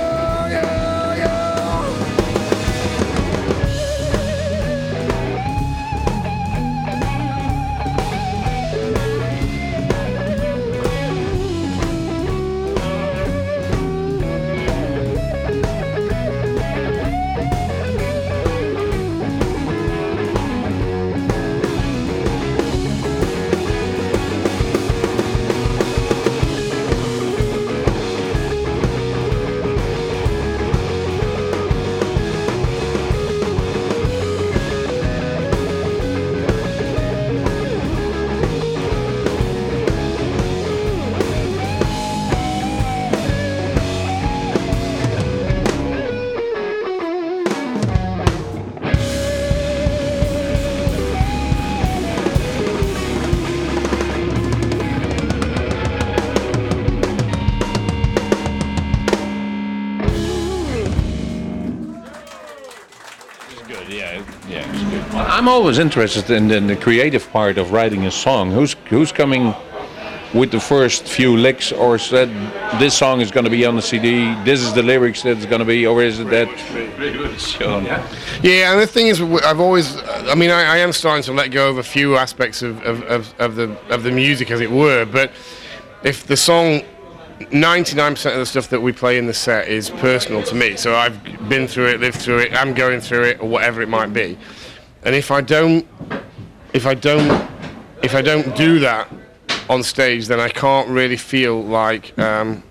I'm 65.42 65.48
always 65.48 65.80
interested 65.80 66.30
in, 66.30 66.52
in 66.52 66.68
the 66.68 66.76
creative 66.76 67.28
part 67.32 67.58
of 67.58 67.72
writing 67.72 68.06
a 68.06 68.12
song. 68.12 68.52
Who's 68.52 68.76
who's 68.86 69.12
coming 69.12 69.56
with 70.36 70.52
the 70.52 70.60
first 70.60 71.08
few 71.08 71.36
licks, 71.36 71.72
or 71.72 71.98
said 71.98 72.30
this 72.80 72.96
song 72.96 73.22
is 73.22 73.32
going 73.32 73.46
to 73.46 73.50
be 73.50 73.66
on 73.66 73.76
the 73.76 73.82
CD? 73.82 74.36
This 74.44 74.62
is 74.62 74.72
the 74.72 74.84
lyrics 74.84 75.24
that's 75.24 75.48
going 75.48 75.58
to 75.58 75.66
be, 75.66 75.88
or 75.88 76.04
is 76.04 76.20
it 76.20 76.30
that? 76.30 76.48
Sean. 77.40 77.86
Yeah, 77.86 78.72
and 78.72 78.80
the 78.80 78.86
thing 78.86 79.08
is, 79.08 79.20
I've 79.20 79.60
always, 79.60 79.98
I 80.04 80.36
mean, 80.36 80.52
I, 80.52 80.76
I 80.76 80.78
am 80.78 80.94
starting 80.94 81.24
to 81.24 81.34
let 81.34 81.50
go 81.50 81.72
of 81.72 81.80
a 81.80 81.84
few 81.84 82.18
aspects 82.18 82.62
of, 82.62 82.80
of, 82.84 83.02
of, 83.06 83.34
of 83.40 83.56
the 83.56 83.76
of 83.90 84.04
the 84.04 84.12
music, 84.12 84.52
as 84.52 84.62
it 84.62 84.70
were. 84.70 85.06
But 85.06 85.32
if 86.04 86.28
the 86.28 86.38
song, 86.38 86.84
99% 87.40 88.12
of 88.32 88.38
the 88.38 88.46
stuff 88.46 88.68
that 88.70 88.82
we 88.82 88.92
play 88.92 89.18
in 89.18 89.26
the 89.26 89.34
set 89.34 89.70
is 89.70 89.90
personal 89.90 90.44
to 90.44 90.54
me, 90.54 90.76
so 90.76 90.96
I've 90.96 91.50
been 91.50 91.68
through 91.68 91.88
it, 91.88 92.00
lived 92.00 92.18
through 92.18 92.42
it, 92.42 92.54
I'm 92.54 92.76
going 92.76 93.02
through 93.02 93.24
it, 93.24 93.42
or 93.42 93.50
whatever 93.50 93.82
it 93.82 93.90
might 93.90 94.14
be. 94.14 94.38
And 95.04 95.16
if 95.16 95.32
I 95.32 95.42
don't, 95.42 95.88
if 96.74 96.86
I 96.86 96.94
don't, 96.94 97.50
if 98.04 98.16
I 98.16 98.22
don't 98.22 98.56
do 98.56 98.80
that 98.80 99.12
on 99.70 99.84
stage, 99.84 100.28
then 100.28 100.40
I 100.40 100.50
can't 100.50 100.88
really 100.90 101.18
feel 101.18 101.64
like. 101.64 102.18
Um, 102.20 102.64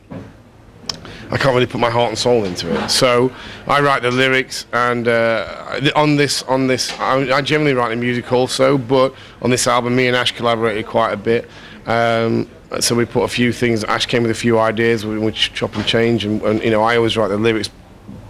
I 1.32 1.36
can't 1.36 1.54
really 1.54 1.66
put 1.66 1.80
my 1.80 1.90
heart 1.90 2.08
and 2.08 2.18
soul 2.18 2.42
into 2.44 2.68
it. 2.74 2.88
So 2.90 3.30
I 3.68 3.80
write 3.80 4.02
the 4.02 4.10
lyrics, 4.10 4.66
and 4.72 5.06
uh, 5.06 5.80
on 5.94 6.16
this, 6.16 6.42
on 6.44 6.66
this, 6.66 6.92
I, 6.98 7.36
I 7.36 7.40
generally 7.40 7.72
write 7.72 7.90
the 7.90 7.96
music 7.96 8.32
also. 8.32 8.76
But 8.76 9.14
on 9.40 9.50
this 9.50 9.68
album, 9.68 9.94
me 9.94 10.08
and 10.08 10.16
Ash 10.16 10.32
collaborated 10.32 10.86
quite 10.86 11.12
a 11.12 11.16
bit. 11.16 11.48
Um, 11.86 12.48
so 12.80 12.96
we 12.96 13.04
put 13.04 13.22
a 13.22 13.28
few 13.28 13.52
things. 13.52 13.84
Ash 13.84 14.06
came 14.06 14.22
with 14.22 14.32
a 14.32 14.34
few 14.34 14.58
ideas, 14.58 15.06
we- 15.06 15.18
which 15.18 15.52
chop 15.54 15.76
and 15.76 15.86
change, 15.86 16.24
and, 16.24 16.42
and 16.42 16.62
you 16.64 16.70
know 16.70 16.82
I 16.82 16.96
always 16.96 17.16
write 17.16 17.28
the 17.28 17.38
lyrics 17.38 17.70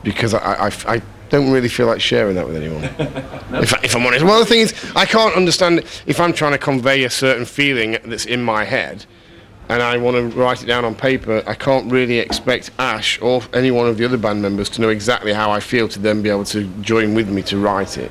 because 0.03 0.35
I, 0.35 0.67
I, 0.69 0.73
I 0.87 1.03
don't 1.31 1.51
really 1.51 1.69
feel 1.69 1.87
like 1.87 2.01
sharing 2.01 2.35
that 2.35 2.47
with 2.47 2.57
anyone. 2.57 2.85
if, 3.62 3.73
if 3.85 3.97
I'm 3.97 4.05
honest. 4.05 4.25
Well, 4.25 4.40
the 4.40 4.47
thing 4.47 4.61
is, 4.61 4.75
I 4.95 5.07
can't 5.07 5.35
understand 5.35 5.85
if 6.07 6.21
I'm 6.21 6.33
trying 6.33 6.53
to 6.53 6.59
convey 6.59 7.05
a 7.05 7.11
certain 7.11 7.45
feeling 7.47 7.97
that's 8.05 8.27
in 8.27 8.43
my 8.43 8.64
head 8.64 9.07
and 9.71 9.83
I 9.83 9.97
want 9.99 10.16
to 10.16 10.37
write 10.37 10.62
it 10.64 10.66
down 10.66 10.85
on 10.85 10.97
paper, 10.97 11.45
I 11.47 11.55
can't 11.55 11.90
really 11.90 12.19
expect 12.19 12.73
Ash 12.81 13.21
or 13.23 13.40
any 13.55 13.71
one 13.71 13.87
of 13.87 13.99
the 13.99 14.05
other 14.05 14.19
band 14.19 14.43
members 14.43 14.69
to 14.71 14.81
know 14.81 14.88
exactly 14.88 15.33
how 15.33 15.53
I 15.53 15.61
feel 15.61 15.87
to 15.88 15.99
then 16.01 16.23
be 16.23 16.29
able 16.29 16.45
to 16.47 16.64
join 16.81 17.14
with 17.14 17.29
me 17.31 17.43
to 17.43 17.57
write 17.57 17.97
it. 17.97 18.11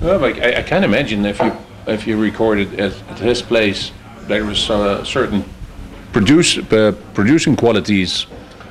Well, 0.00 0.24
I, 0.24 0.30
I 0.30 0.62
can 0.62 0.82
imagine 0.82 1.24
if 1.24 1.38
you 1.38 1.56
if 1.86 2.06
you 2.06 2.20
recorded 2.20 2.78
at, 2.78 2.92
at 3.10 3.18
his 3.18 3.40
place, 3.40 3.92
there 4.22 4.44
was 4.44 4.68
uh, 4.68 5.04
certain 5.04 5.44
produce 6.12 6.58
uh, 6.58 6.92
producing 7.14 7.54
qualities 7.54 8.26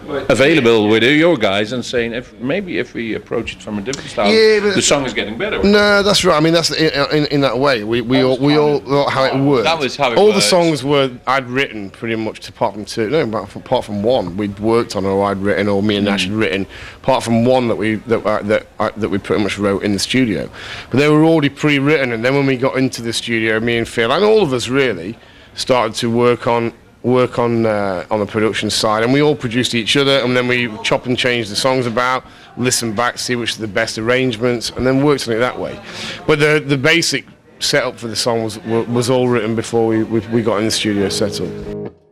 available 0.07 0.87
with 0.87 1.03
your 1.03 1.37
guys, 1.37 1.71
and 1.71 1.83
saying 1.83 2.13
if 2.13 2.33
maybe 2.39 2.77
if 2.77 2.93
we 2.93 3.15
approach 3.15 3.55
it 3.55 3.61
from 3.61 3.77
a 3.77 3.81
different 3.81 4.09
style, 4.09 4.31
Yeah, 4.31 4.59
the 4.59 4.81
song 4.81 5.05
is 5.05 5.13
getting 5.13 5.37
better. 5.37 5.63
No, 5.63 6.03
that's 6.03 6.23
right. 6.25 6.37
I 6.37 6.39
mean, 6.39 6.53
that's 6.53 6.71
in, 6.71 6.91
in, 7.11 7.25
in 7.27 7.41
that 7.41 7.57
way. 7.57 7.83
We, 7.83 8.01
we 8.01 8.23
all 8.23 8.37
we 8.37 8.57
all 8.57 8.79
thought 8.79 9.11
how 9.11 9.23
it 9.25 9.39
worked. 9.39 9.65
That 9.65 9.79
was 9.79 9.95
how 9.95 10.11
it 10.11 10.17
all 10.17 10.33
the 10.33 10.41
songs 10.41 10.83
were 10.83 11.11
I'd 11.27 11.49
written 11.49 11.89
pretty 11.89 12.15
much 12.15 12.47
apart 12.47 12.73
from 12.73 12.85
two. 12.85 13.09
No, 13.09 13.21
apart 13.21 13.85
from, 13.85 14.03
one 14.03 14.37
we'd 14.37 14.59
worked 14.59 14.95
on, 14.95 15.05
or 15.05 15.23
I'd 15.25 15.37
written, 15.37 15.67
or 15.67 15.81
me 15.81 15.97
and 15.97 16.07
Ash 16.07 16.25
had 16.25 16.33
written. 16.33 16.65
Apart 16.97 17.23
from 17.23 17.45
one 17.45 17.67
that 17.67 17.75
we 17.75 17.95
that 17.95 18.25
uh, 18.25 18.41
that 18.43 18.67
uh, 18.79 18.91
that 18.97 19.09
we 19.09 19.17
pretty 19.17 19.43
much 19.43 19.57
wrote 19.57 19.83
in 19.83 19.93
the 19.93 19.99
studio, 19.99 20.49
but 20.89 20.97
they 20.97 21.09
were 21.09 21.23
already 21.23 21.49
pre-written. 21.49 22.11
And 22.11 22.23
then 22.23 22.35
when 22.35 22.45
we 22.45 22.57
got 22.57 22.77
into 22.77 23.01
the 23.01 23.13
studio, 23.13 23.59
me 23.59 23.77
and 23.77 23.87
Phil 23.87 24.11
and 24.11 24.23
all 24.23 24.41
of 24.41 24.53
us 24.53 24.67
really 24.67 25.17
started 25.55 25.95
to 25.95 26.09
work 26.09 26.47
on 26.47 26.71
work 27.07 27.39
on 27.39 27.65
uh, 27.65 28.05
on 28.11 28.19
the 28.19 28.25
production 28.25 28.69
side, 28.69 29.03
and 29.03 29.13
we 29.13 29.21
all 29.21 29.35
produced 29.35 29.73
each 29.73 29.95
other, 29.95 30.19
and 30.19 30.35
then 30.35 30.47
we 30.47 30.69
chop 30.83 31.05
and 31.05 31.17
change 31.17 31.49
the 31.49 31.55
songs 31.55 31.85
about, 31.85 32.25
listen 32.57 32.93
back, 32.93 33.17
see 33.17 33.35
which 33.35 33.55
are 33.57 33.61
the 33.61 33.67
best 33.67 33.97
arrangements, 33.97 34.69
and 34.71 34.85
then 34.85 35.03
worked 35.03 35.27
on 35.27 35.33
it 35.33 35.39
that 35.39 35.57
way. 35.57 35.79
But 36.27 36.39
the 36.39 36.63
the 36.65 36.77
basic 36.77 37.25
setup 37.59 37.97
for 37.97 38.07
the 38.07 38.15
song 38.15 38.43
was 38.43 38.59
was 38.65 39.09
all 39.09 39.27
written 39.29 39.55
before 39.55 39.87
we 39.87 40.03
we, 40.03 40.19
we 40.27 40.41
got 40.41 40.57
in 40.57 40.65
the 40.65 40.71
studio 40.71 41.09
set 41.09 41.41
up. 41.41 42.06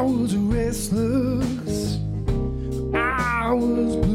I 0.00 0.02
was 0.02 0.34
restless, 0.34 1.98
I 2.94 3.52
was 3.52 4.09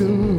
Still 0.00 0.29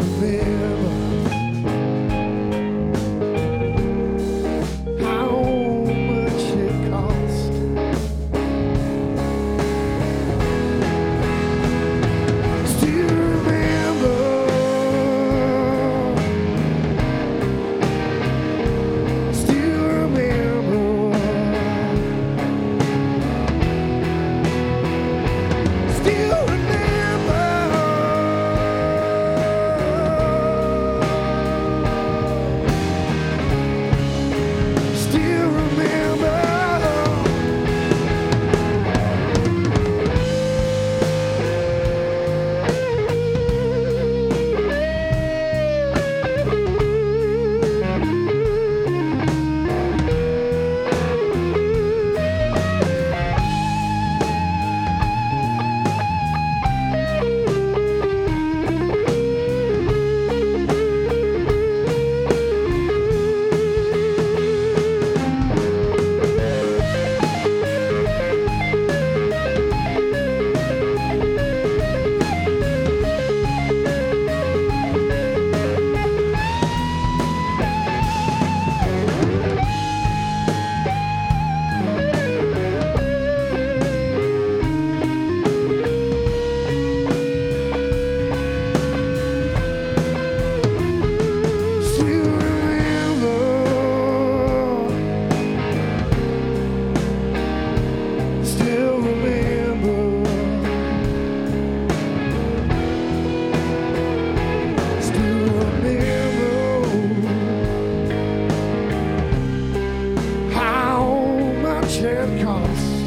much 111.92 112.04
it 112.04 112.44
cost 112.44 113.02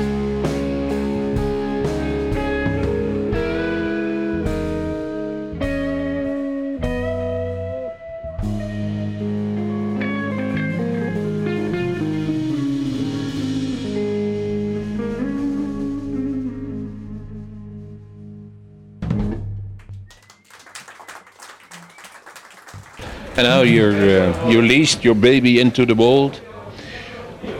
And 23.37 23.49
now 23.49 23.63
you're 23.63 23.91
uh, 23.91 24.49
you 24.49 24.61
released 24.61 25.03
your 25.03 25.17
baby 25.17 25.59
into 25.59 25.85
the 25.85 25.95
world, 25.97 26.41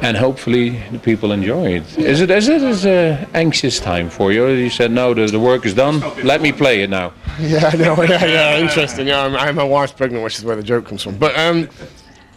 and 0.05 0.17
hopefully 0.17 0.83
the 0.93 0.99
people 0.99 1.33
enjoy 1.33 1.77
it. 1.77 1.99
Is 1.99 2.21
it 2.21 2.31
is 2.31 2.49
it 2.49 2.63
is 2.63 2.85
a 2.85 3.27
anxious 3.35 3.81
time 3.81 4.11
for 4.11 4.33
you? 4.33 4.47
You 4.49 4.71
said 4.71 4.91
no, 4.91 5.15
the, 5.15 5.27
the 5.27 5.41
work 5.41 5.65
is 5.65 5.75
done. 5.75 6.01
Let 6.23 6.43
me 6.43 6.53
play 6.53 6.83
it 6.83 6.91
now. 6.91 7.13
Yeah, 7.41 7.71
I 7.73 7.77
know. 7.77 8.03
Yeah, 8.03 8.25
yeah, 8.25 8.59
interesting. 8.59 9.09
Yeah, 9.09 9.25
I'm, 9.25 9.35
I'm, 9.35 9.55
my 9.57 9.65
wife's 9.65 9.93
pregnant, 9.93 10.23
which 10.23 10.39
is 10.39 10.45
where 10.45 10.57
the 10.57 10.63
joke 10.63 10.87
comes 10.87 11.03
from. 11.03 11.17
But 11.17 11.37
um, 11.39 11.69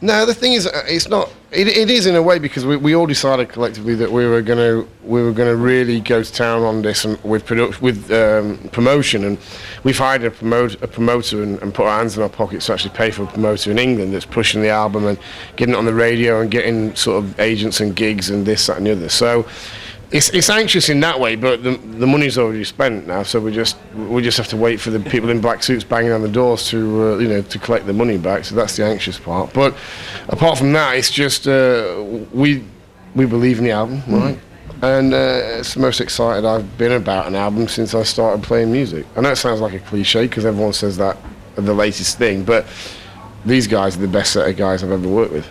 no, 0.01 0.25
the 0.25 0.33
thing 0.33 0.53
is, 0.53 0.65
uh, 0.65 0.83
it's 0.87 1.09
not. 1.09 1.29
It, 1.49 1.69
it 1.69 1.89
is 1.89 2.05
in 2.07 2.15
a 2.17 2.21
way 2.21 2.39
because 2.39 2.65
we, 2.65 2.75
we 2.75 2.93
all 2.93 3.05
decided 3.05 3.47
collectively 3.47 3.95
that 3.95 4.11
we 4.11 4.25
were 4.25 4.41
gonna 4.41 4.85
we 5.01 5.23
were 5.23 5.31
gonna 5.31 5.55
really 5.55 6.01
go 6.01 6.21
to 6.21 6.33
town 6.33 6.63
on 6.63 6.81
this 6.81 7.05
and 7.05 7.17
with 7.23 7.45
produ- 7.45 7.79
with 7.79 8.11
um, 8.11 8.57
promotion, 8.73 9.23
and 9.23 9.37
we've 9.85 9.97
hired 9.97 10.25
a, 10.25 10.31
promote, 10.31 10.81
a 10.83 10.87
promoter 10.89 11.41
and, 11.41 11.57
and 11.61 11.73
put 11.73 11.85
our 11.85 11.99
hands 11.99 12.17
in 12.17 12.23
our 12.23 12.27
pockets 12.27 12.65
to 12.65 12.73
actually 12.73 12.93
pay 12.93 13.11
for 13.11 13.23
a 13.23 13.27
promoter 13.27 13.71
in 13.71 13.79
England 13.79 14.13
that's 14.13 14.25
pushing 14.25 14.61
the 14.61 14.67
album 14.67 15.05
and 15.05 15.17
getting 15.55 15.73
it 15.73 15.77
on 15.77 15.85
the 15.85 15.93
radio 15.93 16.41
and 16.41 16.51
getting 16.51 16.93
sort 16.95 17.23
of 17.23 17.39
agents 17.39 17.79
and 17.79 17.95
gigs 17.95 18.29
and 18.29 18.45
this 18.45 18.67
that 18.67 18.75
and 18.75 18.85
the 18.85 18.91
other. 18.91 19.07
So 19.07 19.47
it's, 20.11 20.29
it's 20.29 20.49
anxious 20.49 20.89
in 20.89 20.99
that 21.01 21.19
way, 21.19 21.35
but 21.35 21.63
the, 21.63 21.71
the 21.71 22.07
money's 22.07 22.37
already 22.37 22.63
spent 22.63 23.07
now, 23.07 23.23
so 23.23 23.39
we 23.39 23.51
just 23.51 23.77
we 23.93 24.21
just 24.21 24.37
have 24.37 24.47
to 24.49 24.57
wait 24.57 24.79
for 24.79 24.89
the 24.89 24.99
people 24.99 25.29
in 25.29 25.41
black 25.41 25.61
suits 25.63 25.83
banging 25.83 26.11
on 26.11 26.21
the 26.21 26.29
doors 26.29 26.67
to 26.69 26.77
uh, 27.03 27.17
you 27.17 27.27
know 27.27 27.41
to 27.41 27.59
collect 27.59 27.85
the 27.85 27.93
money 27.93 28.17
back. 28.17 28.45
So 28.45 28.55
that's 28.55 28.77
the 28.77 28.85
anxious 28.85 29.19
part. 29.19 29.53
But 29.53 29.75
apart 30.29 30.57
from 30.57 30.71
that, 30.73 30.95
it's 30.95 31.11
just 31.11 31.47
uh, 31.47 32.05
we 32.31 32.63
we 33.15 33.25
believe 33.25 33.57
in 33.57 33.65
the 33.65 33.71
album, 33.71 34.01
right? 34.07 34.39
And 34.81 35.13
uh, 35.13 35.41
it's 35.59 35.73
the 35.73 35.79
most 35.79 35.99
excited 35.99 36.45
I've 36.45 36.77
been 36.77 36.91
about 36.91 37.27
an 37.27 37.35
album 37.35 37.67
since 37.67 37.95
I 37.95 38.03
started 38.03 38.43
playing 38.43 38.71
music. 38.71 39.05
I 39.15 39.21
know 39.21 39.31
it 39.31 39.37
sounds 39.37 39.59
like 39.59 39.73
a 39.73 39.79
cliche 39.79 40.27
because 40.27 40.45
everyone 40.45 40.73
says 40.73 40.97
that 40.97 41.17
the 41.55 41.73
latest 41.73 42.17
thing, 42.17 42.43
but 42.43 42.65
these 43.43 43.67
guys 43.67 43.97
are 43.97 44.01
the 44.01 44.07
best 44.07 44.33
set 44.33 44.47
of 44.47 44.55
guys 44.55 44.83
I've 44.83 44.91
ever 44.91 45.07
worked 45.07 45.33
with. 45.33 45.49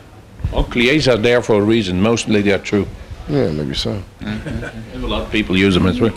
Well, 0.53 0.65
cliches 0.65 1.09
are 1.09 1.17
there 1.17 1.43
for 1.43 1.57
a 1.57 1.63
reason. 1.63 2.01
Mostly 2.01 2.41
they're 2.41 2.59
true. 2.59 2.87
Yeah, 3.29 3.51
maybe 3.51 3.75
so. 3.75 4.01
A 4.21 4.99
lot 4.99 5.23
of 5.23 5.33
people 5.33 5.57
use 5.57 5.75
them 5.75 5.87
as 5.87 6.01
well. 6.01 6.13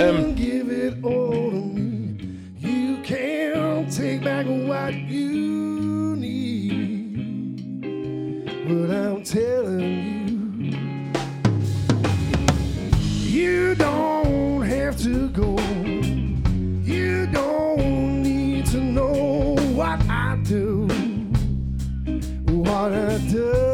Um, 0.00 0.34
give 0.34 0.70
it 0.70 1.04
all 1.04 1.50
to 1.50 1.56
me. 1.56 2.38
You 2.58 3.02
can't 3.02 3.92
take 3.92 4.24
back 4.24 4.46
what 4.46 4.94
you 4.94 6.16
need. 6.16 7.82
But 8.66 8.90
I'm 8.90 9.22
telling 9.22 10.62
you, 10.64 10.78
you 13.30 13.74
don't 13.74 14.62
have 14.62 14.98
to 15.02 15.28
go. 15.28 15.58
You 16.82 17.26
don't 17.26 18.22
need 18.22 18.64
to 18.66 18.80
know 18.80 19.56
what 19.74 20.00
I 20.08 20.36
do. 20.42 20.86
What 22.46 22.92
I 22.94 23.18
do. 23.28 23.65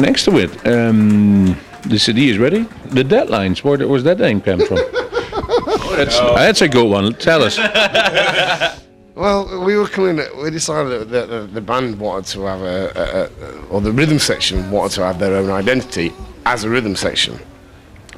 Next 0.00 0.24
to 0.24 0.38
it, 0.38 0.66
um, 0.66 1.56
the 1.86 1.98
CD 1.98 2.30
is 2.30 2.38
ready. 2.38 2.62
The 2.86 3.04
deadlines, 3.04 3.62
where 3.62 3.86
was 3.86 4.04
that 4.04 4.18
name 4.18 4.40
come 4.40 4.60
from? 4.60 4.76
that's, 5.96 6.18
that's 6.18 6.62
a 6.62 6.68
good 6.68 6.88
one. 6.88 7.14
Tell 7.14 7.42
us. 7.42 7.58
Well, 9.14 9.64
we 9.64 9.76
were 9.76 9.86
coming. 9.86 10.20
We 10.42 10.50
decided 10.50 11.08
that 11.08 11.08
the, 11.08 11.26
the, 11.26 11.46
the 11.46 11.60
band 11.60 12.00
wanted 12.00 12.26
to 12.32 12.42
have 12.42 12.62
a, 12.62 12.90
a, 12.96 13.46
a, 13.46 13.66
or 13.66 13.80
the 13.80 13.92
rhythm 13.92 14.18
section 14.18 14.68
wanted 14.72 14.94
to 14.96 15.04
have 15.04 15.20
their 15.20 15.36
own 15.36 15.50
identity 15.50 16.12
as 16.46 16.64
a 16.64 16.68
rhythm 16.68 16.96
section, 16.96 17.38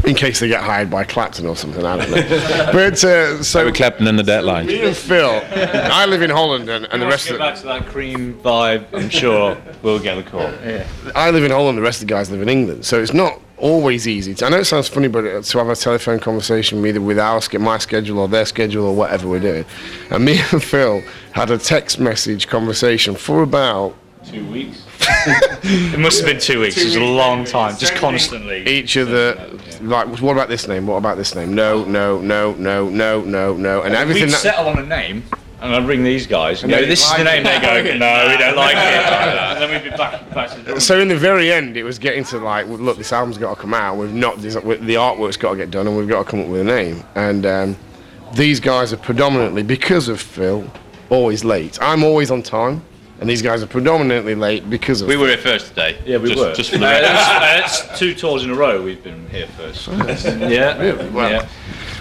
in 0.10 0.14
case 0.14 0.40
they 0.40 0.48
get 0.48 0.62
hired 0.62 0.88
by 0.88 1.04
Clapton 1.04 1.46
or 1.46 1.56
something. 1.56 1.84
I 1.84 1.96
don't 1.96 2.10
know. 2.10 2.72
but 2.72 3.04
uh, 3.04 3.42
so 3.42 3.60
Eric 3.60 3.74
Clapton 3.74 4.06
and 4.06 4.18
the 4.18 4.22
Deadline. 4.22 4.66
me 4.66 4.86
and 4.86 4.96
Phil, 4.96 5.42
I 5.52 6.06
live 6.06 6.22
in 6.22 6.30
Holland, 6.30 6.68
and, 6.68 6.86
and 6.86 7.02
the 7.02 7.06
rest 7.06 7.26
get 7.26 7.34
of 7.34 7.40
back 7.40 7.56
to 7.56 7.64
that 7.64 7.86
cream 7.86 8.34
vibe, 8.34 8.86
I'm 8.92 9.10
sure 9.10 9.60
we'll 9.82 9.98
get 9.98 10.14
the 10.14 10.22
call. 10.22 10.42
Yeah. 10.42 10.86
I 11.14 11.30
live 11.30 11.44
in 11.44 11.50
Holland. 11.50 11.76
The 11.76 11.82
rest 11.82 12.00
of 12.00 12.08
the 12.08 12.14
guys 12.14 12.30
live 12.30 12.40
in 12.40 12.48
England, 12.48 12.84
so 12.84 13.02
it's 13.02 13.12
not 13.12 13.40
always 13.58 14.06
easy. 14.06 14.34
To, 14.34 14.46
I 14.46 14.48
know 14.50 14.58
it 14.58 14.66
sounds 14.66 14.88
funny, 14.88 15.08
but 15.08 15.24
uh, 15.24 15.42
to 15.42 15.58
have 15.58 15.68
a 15.68 15.76
telephone 15.76 16.20
conversation 16.20 16.84
either 16.86 17.00
with 17.00 17.18
our 17.18 17.40
my 17.58 17.78
schedule 17.78 18.20
or 18.20 18.28
their 18.28 18.46
schedule 18.46 18.86
or 18.86 18.94
whatever 18.94 19.28
we're 19.28 19.40
doing, 19.40 19.64
and 20.10 20.24
me 20.24 20.38
and 20.52 20.62
Phil 20.64 21.02
had 21.32 21.50
a 21.50 21.58
text 21.58 21.98
message 21.98 22.46
conversation 22.46 23.16
for 23.16 23.42
about 23.42 23.96
Two 24.24 24.44
weeks. 24.50 24.85
It 25.08 25.98
must 25.98 26.18
have 26.20 26.26
been 26.26 26.40
two 26.40 26.60
weeks. 26.60 26.76
It 26.76 26.84
was 26.84 26.96
a 26.96 27.04
long 27.04 27.44
time, 27.44 27.76
just 27.76 27.94
constantly. 27.94 28.66
each 28.66 28.96
of 28.96 29.08
other 29.08 29.50
like 29.80 30.08
what 30.20 30.32
about 30.32 30.48
this 30.48 30.68
name? 30.68 30.86
What 30.86 30.96
about 30.96 31.16
this 31.16 31.34
name? 31.34 31.54
No 31.54 31.84
no 31.84 32.20
no 32.20 32.54
no 32.54 32.88
no 32.88 33.20
no 33.22 33.54
no 33.54 33.82
and 33.82 33.94
everything 33.94 34.24
We'd 34.24 34.32
that 34.32 34.40
settle 34.40 34.68
on 34.68 34.78
a 34.78 34.86
name, 34.86 35.24
and 35.60 35.74
I'd 35.74 35.86
ring 35.86 36.02
these 36.04 36.26
guys 36.26 36.62
and 36.62 36.72
And 36.72 36.82
go, 36.82 36.88
"This 36.88 37.04
is 37.04 37.16
the 37.16 37.24
name." 37.24 37.44
They 37.44 37.60
go, 37.60 37.82
"No, 37.98 38.28
we 38.30 38.36
don't 38.38 38.56
like 38.56 38.76
it." 38.76 38.82
and 38.82 39.62
then 39.62 39.70
we'd 39.70 39.90
be 39.90 39.96
back, 39.96 40.32
back 40.34 40.50
to 40.50 40.60
the 40.60 40.80
so 40.80 40.98
in 40.98 41.08
the 41.08 41.16
very 41.16 41.52
end 41.52 41.76
it 41.76 41.84
was 41.84 41.98
getting 41.98 42.24
to 42.24 42.38
like 42.38 42.66
look 42.66 42.96
this 42.98 43.12
album's 43.12 43.38
got 43.38 43.54
to 43.54 43.60
come 43.60 43.74
out. 43.74 43.96
We've 43.96 44.12
not 44.12 44.40
des- 44.40 44.60
the 44.60 44.94
artwork's 44.94 45.36
got 45.36 45.52
to 45.52 45.56
get 45.56 45.70
done 45.70 45.86
and 45.86 45.96
we've 45.96 46.08
got 46.08 46.24
to 46.24 46.30
come 46.30 46.40
up 46.40 46.48
with 46.48 46.60
a 46.62 46.64
name. 46.64 47.02
And 47.14 47.46
um, 47.46 47.76
these 48.34 48.60
guys 48.60 48.92
are 48.92 48.98
predominantly 48.98 49.62
because 49.62 50.08
of 50.08 50.20
Phil 50.20 50.70
always 51.10 51.44
late. 51.44 51.78
I'm 51.80 52.02
always 52.02 52.30
on 52.30 52.42
time 52.42 52.82
and 53.20 53.28
these 53.30 53.42
guys 53.42 53.62
are 53.62 53.66
predominantly 53.66 54.34
late 54.34 54.68
because 54.68 55.00
of 55.02 55.08
We 55.08 55.16
were 55.16 55.28
here 55.28 55.38
first 55.38 55.68
today. 55.68 55.98
Yeah, 56.04 56.18
we 56.18 56.28
just, 56.30 56.38
were. 56.40 56.52
Just 56.54 56.70
for 56.70 56.78
the 56.78 56.86
Uh, 56.86 56.90
record. 56.90 57.04
that's, 57.06 57.82
that's 57.82 57.98
two 57.98 58.14
tours 58.14 58.44
in 58.44 58.50
a 58.50 58.54
row 58.54 58.82
we've 58.82 59.02
been 59.02 59.28
here 59.30 59.46
first. 59.56 59.88
yeah. 59.88 60.78
Really? 60.80 61.08
Well, 61.10 61.30
yeah. 61.30 61.48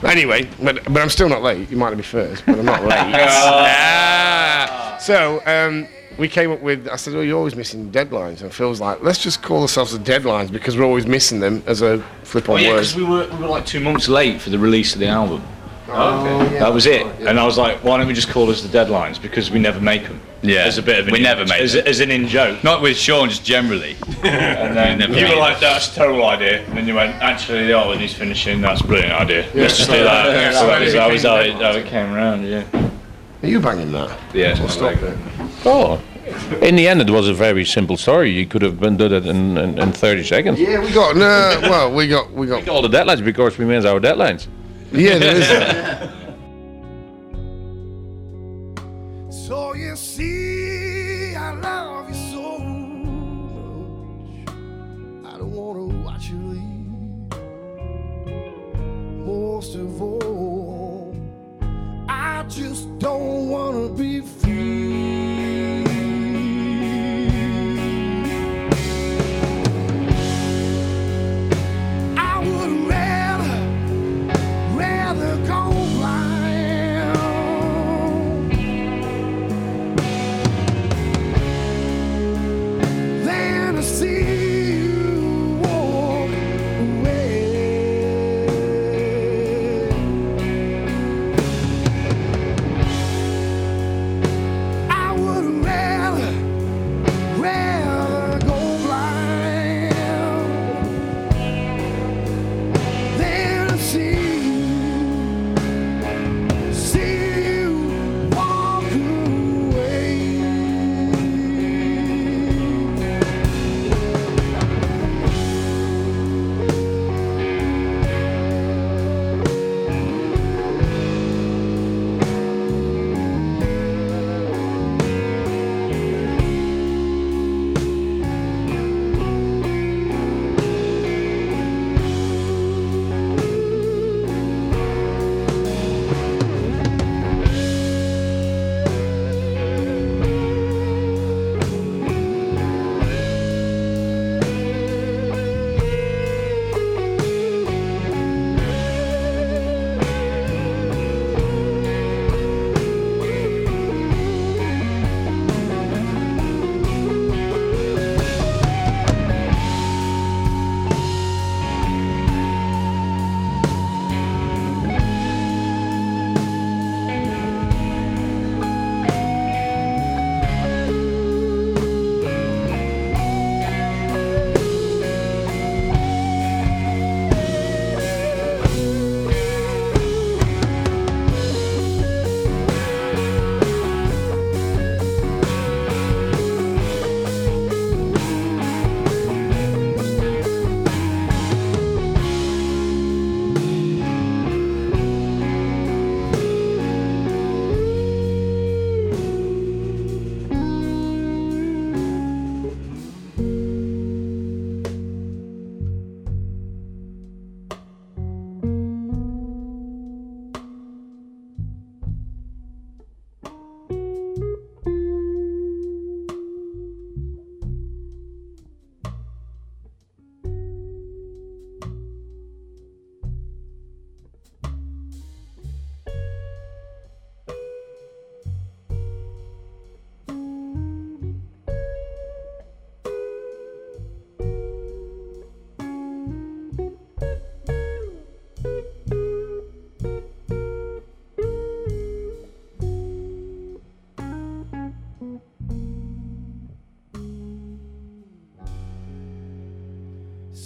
Anyway, 0.04 0.48
but 0.62 0.84
but 0.86 1.02
I'm 1.02 1.10
still 1.10 1.30
not 1.30 1.42
late. 1.42 1.70
You 1.72 1.78
might 1.78 1.96
be 1.96 2.04
first, 2.04 2.46
but 2.46 2.60
I'm 2.60 2.66
not 2.66 2.84
late. 2.84 3.16
Ah. 3.88 4.98
So 5.00 5.42
um, 5.46 5.88
we 6.18 6.28
came 6.28 6.52
up 6.52 6.62
with. 6.62 6.88
I 6.90 6.96
said, 6.98 7.14
"Oh, 7.16 7.22
you're 7.22 7.38
always 7.38 7.56
missing 7.56 7.92
deadlines." 7.92 8.42
And 8.42 8.54
Phil's 8.54 8.80
like, 8.82 9.02
"Let's 9.02 9.20
just 9.20 9.42
call 9.42 9.62
ourselves 9.62 9.98
the 9.98 10.00
deadlines 10.00 10.52
because 10.52 10.78
we're 10.78 10.84
always 10.86 11.06
missing 11.08 11.40
them 11.40 11.64
as 11.66 11.82
a 11.82 12.00
flip 12.24 12.50
on 12.50 12.56
Oh 12.56 12.58
yeah, 12.60 12.74
words." 12.74 12.94
because 12.94 12.96
we 12.96 13.04
were 13.10 13.28
we 13.38 13.44
were 13.44 13.48
like 13.50 13.66
two 13.66 13.80
months 13.80 14.08
late 14.10 14.42
for 14.42 14.50
the 14.50 14.60
release 14.60 14.94
of 14.94 15.00
the 15.00 15.08
album. 15.08 15.42
Oh, 15.88 16.28
oh 16.28 16.50
That 16.60 16.74
was 16.74 16.86
it. 16.86 17.06
Oh, 17.06 17.28
and 17.28 17.40
I 17.40 17.46
was 17.46 17.58
like, 17.58 17.84
why 17.84 17.98
don't 17.98 18.08
we 18.08 18.14
just 18.14 18.30
call 18.30 18.50
us 18.50 18.62
the 18.62 18.68
deadlines 18.68 19.22
because 19.22 19.52
we 19.52 19.60
never 19.60 19.80
make 19.80 20.04
them. 20.04 20.20
Yeah. 20.42 20.56
Yeah. 20.56 20.66
As 20.66 20.78
a 20.78 20.84
bit 20.84 21.00
of 21.00 21.08
an 21.08 21.12
We 21.14 21.20
in, 21.20 21.24
never 21.24 21.46
made 21.46 21.62
as, 21.62 21.76
it. 21.76 21.88
as 21.88 22.00
an 22.00 22.12
in 22.12 22.28
joke. 22.28 22.64
Not 22.64 22.82
with 22.82 22.98
Sean, 22.98 23.30
just 23.30 23.44
generally. 23.44 23.96
And 24.24 24.76
then 24.76 25.00
never 25.00 25.14
you 25.14 25.24
made 25.24 25.34
were 25.34 25.40
like, 25.40 25.60
that's 25.60 25.92
a 25.92 25.96
terrible 25.96 26.26
idea. 26.26 26.66
And 26.66 26.78
then 26.78 26.88
you 26.88 26.96
went, 26.96 27.16
actually, 27.16 27.72
oh, 27.74 27.90
when 27.90 28.00
he's 28.00 28.14
finishing, 28.14 28.62
that's 28.62 28.82
a 28.82 28.84
brilliant 28.88 29.14
idea. 29.14 29.50
Let's 29.54 29.78
just 29.78 29.90
do 29.90 30.04
that. 30.04 30.26
Yeah, 30.26 30.52
so 30.52 30.68
that 30.68 30.82
was, 30.82 30.94
that 30.94 31.12
was 31.12 31.24
how, 31.24 31.38
it, 31.38 31.54
how 31.54 31.72
it 31.72 31.86
came 31.88 32.14
around, 32.14 32.46
yeah. 32.46 32.64
Are 33.44 33.48
you 33.48 33.60
banging 33.60 33.92
that? 33.92 34.18
Yeah. 34.34 34.58
Well, 34.60 34.70
stop 34.70 34.94
it. 35.02 35.18
Oh, 35.66 36.02
in 36.62 36.76
the 36.76 36.88
end, 36.88 37.02
it 37.02 37.10
was 37.10 37.28
a 37.28 37.34
very 37.34 37.66
simple 37.66 37.98
story. 37.98 38.32
You 38.32 38.48
could 38.48 38.64
have 38.64 38.80
been 38.80 38.98
done 38.98 39.14
it 39.14 39.26
in, 39.28 39.58
in, 39.58 39.80
in 39.80 39.92
30 39.92 40.24
seconds. 40.24 40.60
Yeah, 40.60 40.84
we 40.84 40.92
got 40.92 41.16
no. 41.16 41.60
Well, 41.62 41.94
we 41.94 42.08
got 42.08 42.32
we 42.32 42.48
got. 42.48 42.68
All 42.68 42.82
the 42.82 42.88
deadlines 42.88 43.24
because 43.24 43.58
we 43.58 43.66
missed 43.66 43.86
our 43.86 44.00
deadlines. 44.00 44.48
Yeah, 44.96 45.18
there 45.18 45.36
is. 45.38 45.48
So 49.48 49.74
you 49.76 49.96
see, 49.98 51.36
I 51.36 51.52
love 51.54 52.10
you 52.10 52.16
so 52.16 52.60
much. 52.60 54.48
I 55.26 55.38
don't 55.38 55.52
want 55.52 55.78
to 55.80 55.98
watch 56.04 56.30
you 56.30 56.38
leave. 56.38 56.88
Most 59.26 59.76
of 59.76 60.02
all, 60.02 61.16
I 62.08 62.44
just 62.48 62.98
don't 63.00 63.50
want 63.50 63.76
to 63.76 63.90
be 64.02 64.22
free. 64.22 64.95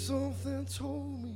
Something 0.09 0.65
told 0.65 1.23
me 1.23 1.35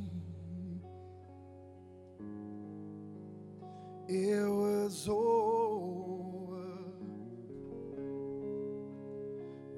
it 4.10 4.50
was 4.50 5.08
over 5.08 6.66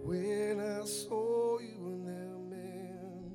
when 0.02 0.62
I 0.62 0.86
saw 0.86 1.60
you 1.60 1.76
and 1.88 2.08
that 2.08 2.40
man. 2.50 3.32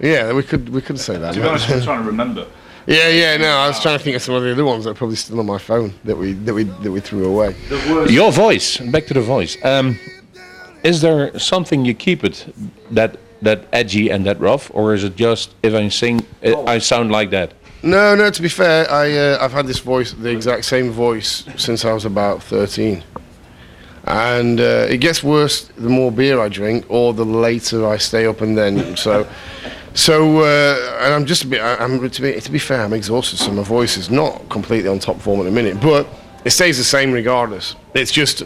Yeah, 0.00 0.32
we 0.32 0.42
could 0.42 0.68
we 0.70 0.80
could 0.80 0.98
say 0.98 1.16
that. 1.16 1.34
To 1.34 1.40
be 1.40 1.46
honest, 1.46 1.70
I'm 1.70 1.82
trying 1.82 2.02
to 2.02 2.06
remember. 2.06 2.48
Yeah, 2.88 3.08
yeah. 3.10 3.36
No, 3.36 3.48
I 3.58 3.68
was 3.68 3.80
trying 3.80 3.96
to 3.96 4.02
think 4.02 4.16
of 4.16 4.22
some 4.22 4.34
of 4.34 4.42
the 4.42 4.50
other 4.50 4.64
ones 4.64 4.84
that 4.84 4.90
are 4.90 4.94
probably 4.94 5.16
still 5.16 5.38
on 5.38 5.46
my 5.46 5.58
phone 5.58 5.94
that 6.02 6.16
we 6.16 6.32
that 6.32 6.52
we 6.52 6.64
that 6.64 6.90
we 6.90 6.98
threw 6.98 7.26
away. 7.26 7.54
Your 8.08 8.32
voice, 8.32 8.78
back 8.78 9.06
to 9.06 9.14
the 9.14 9.22
voice. 9.22 9.56
Um, 9.64 9.96
is 10.82 11.00
there 11.00 11.38
something 11.38 11.84
you 11.84 11.94
keep 11.94 12.24
it 12.24 12.52
that 12.90 13.18
that 13.44 13.66
edgy 13.72 14.10
and 14.10 14.26
that 14.26 14.40
rough, 14.40 14.70
or 14.74 14.94
is 14.94 15.04
it 15.04 15.16
just 15.16 15.54
if 15.62 15.72
I 15.74 15.88
sing, 15.88 16.26
it, 16.42 16.56
I 16.68 16.78
sound 16.78 17.10
like 17.10 17.30
that? 17.30 17.52
No, 17.82 18.14
no. 18.14 18.30
To 18.30 18.42
be 18.42 18.48
fair, 18.48 18.90
I 18.90 19.16
uh, 19.16 19.38
I've 19.40 19.52
had 19.52 19.66
this 19.66 19.78
voice, 19.78 20.12
the 20.12 20.30
exact 20.30 20.64
same 20.64 20.90
voice, 20.90 21.44
since 21.56 21.84
I 21.84 21.92
was 21.92 22.04
about 22.04 22.42
thirteen, 22.42 23.02
and 24.04 24.60
uh, 24.60 24.86
it 24.88 24.98
gets 24.98 25.22
worse 25.22 25.68
the 25.76 25.88
more 25.88 26.10
beer 26.10 26.40
I 26.40 26.48
drink, 26.48 26.84
or 26.88 27.14
the 27.14 27.24
later 27.24 27.86
I 27.86 27.98
stay 27.98 28.26
up, 28.26 28.40
and 28.40 28.56
then 28.56 28.96
so. 28.96 29.26
So, 29.96 30.40
uh, 30.40 31.04
and 31.04 31.14
I'm 31.14 31.24
just 31.24 31.44
a 31.44 31.46
bit. 31.46 31.60
I'm 31.62 32.10
to 32.10 32.22
be 32.22 32.40
to 32.40 32.50
be 32.50 32.58
fair, 32.58 32.82
I'm 32.82 32.92
exhausted. 32.92 33.38
So 33.38 33.52
my 33.52 33.62
voice 33.62 33.96
is 33.96 34.10
not 34.10 34.48
completely 34.48 34.88
on 34.90 34.98
top 34.98 35.20
form 35.20 35.38
at 35.38 35.44
the 35.44 35.52
minute, 35.52 35.80
but 35.80 36.06
it 36.44 36.50
stays 36.50 36.78
the 36.78 36.84
same 36.84 37.12
regardless. 37.12 37.76
It's 37.94 38.10
just, 38.10 38.42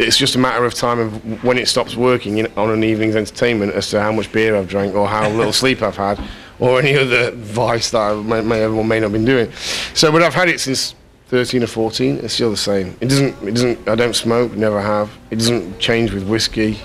it's 0.00 0.16
just 0.16 0.34
a 0.34 0.38
matter 0.38 0.64
of 0.64 0.74
time 0.74 0.98
of 0.98 1.44
when 1.44 1.58
it 1.58 1.68
stops 1.68 1.94
working 1.96 2.38
in, 2.38 2.46
on 2.56 2.70
an 2.70 2.82
evening's 2.82 3.16
entertainment 3.16 3.72
as 3.74 3.90
to 3.90 4.00
how 4.00 4.12
much 4.12 4.32
beer 4.32 4.56
I've 4.56 4.68
drank 4.68 4.94
or 4.94 5.06
how 5.06 5.28
little 5.30 5.52
sleep 5.62 5.82
I've 5.82 5.96
had, 5.96 6.18
or 6.58 6.78
any 6.80 6.96
other 6.96 7.30
vice 7.32 7.90
that 7.90 7.98
I 7.98 8.14
may, 8.14 8.40
may 8.40 8.58
have 8.60 8.72
or 8.74 8.84
may 8.84 8.98
not 9.00 9.06
have 9.06 9.12
been 9.12 9.24
doing. 9.24 9.52
So, 9.94 10.10
but 10.10 10.22
I've 10.22 10.34
had 10.34 10.48
it 10.48 10.60
since 10.60 10.94
13 11.28 11.62
or 11.62 11.66
14, 11.66 12.18
it's 12.22 12.34
still 12.34 12.50
the 12.50 12.56
same. 12.56 12.96
It 13.00 13.08
doesn't. 13.08 13.34
It 13.48 13.52
doesn't. 13.54 13.88
I 13.88 13.94
don't 13.94 14.16
smoke. 14.16 14.52
Never 14.52 14.80
have. 14.80 15.10
It 15.30 15.36
doesn't 15.36 15.78
change 15.78 16.12
with 16.12 16.26
whiskey, 16.26 16.78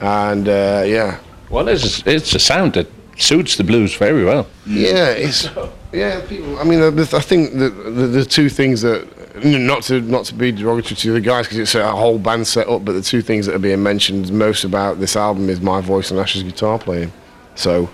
and 0.00 0.48
uh, 0.48 0.84
yeah, 0.86 1.18
Well, 1.50 1.68
it's 1.68 2.02
it's 2.06 2.34
a 2.34 2.38
sound 2.38 2.74
that 2.74 2.86
suits 3.18 3.56
the 3.56 3.64
blues 3.64 3.94
very 3.94 4.24
well. 4.24 4.46
yeah, 4.66 5.10
it's 5.10 5.48
yeah. 5.92 6.20
People. 6.26 6.58
I 6.58 6.64
mean, 6.64 6.80
the, 6.80 6.90
the, 6.90 7.16
I 7.16 7.20
think 7.20 7.52
the, 7.52 7.68
the 7.68 8.06
the 8.06 8.24
two 8.24 8.48
things 8.48 8.80
that 8.82 9.06
not 9.42 9.82
to 9.84 10.00
not 10.00 10.24
to 10.26 10.34
be 10.34 10.52
derogatory 10.52 10.96
to 10.96 11.12
the 11.12 11.20
guys 11.20 11.46
because 11.46 11.58
it's 11.58 11.74
a 11.74 11.90
whole 11.90 12.18
band 12.18 12.46
set 12.46 12.68
up, 12.68 12.84
but 12.84 12.92
the 12.92 13.02
two 13.02 13.20
things 13.20 13.46
that 13.46 13.54
are 13.54 13.60
being 13.60 13.82
mentioned 13.82 14.32
most 14.32 14.64
about 14.64 15.00
this 15.00 15.16
album 15.16 15.48
is 15.48 15.60
my 15.60 15.80
voice 15.80 16.10
and 16.10 16.20
Ash's 16.20 16.42
guitar 16.42 16.78
playing. 16.78 17.12
So. 17.54 17.88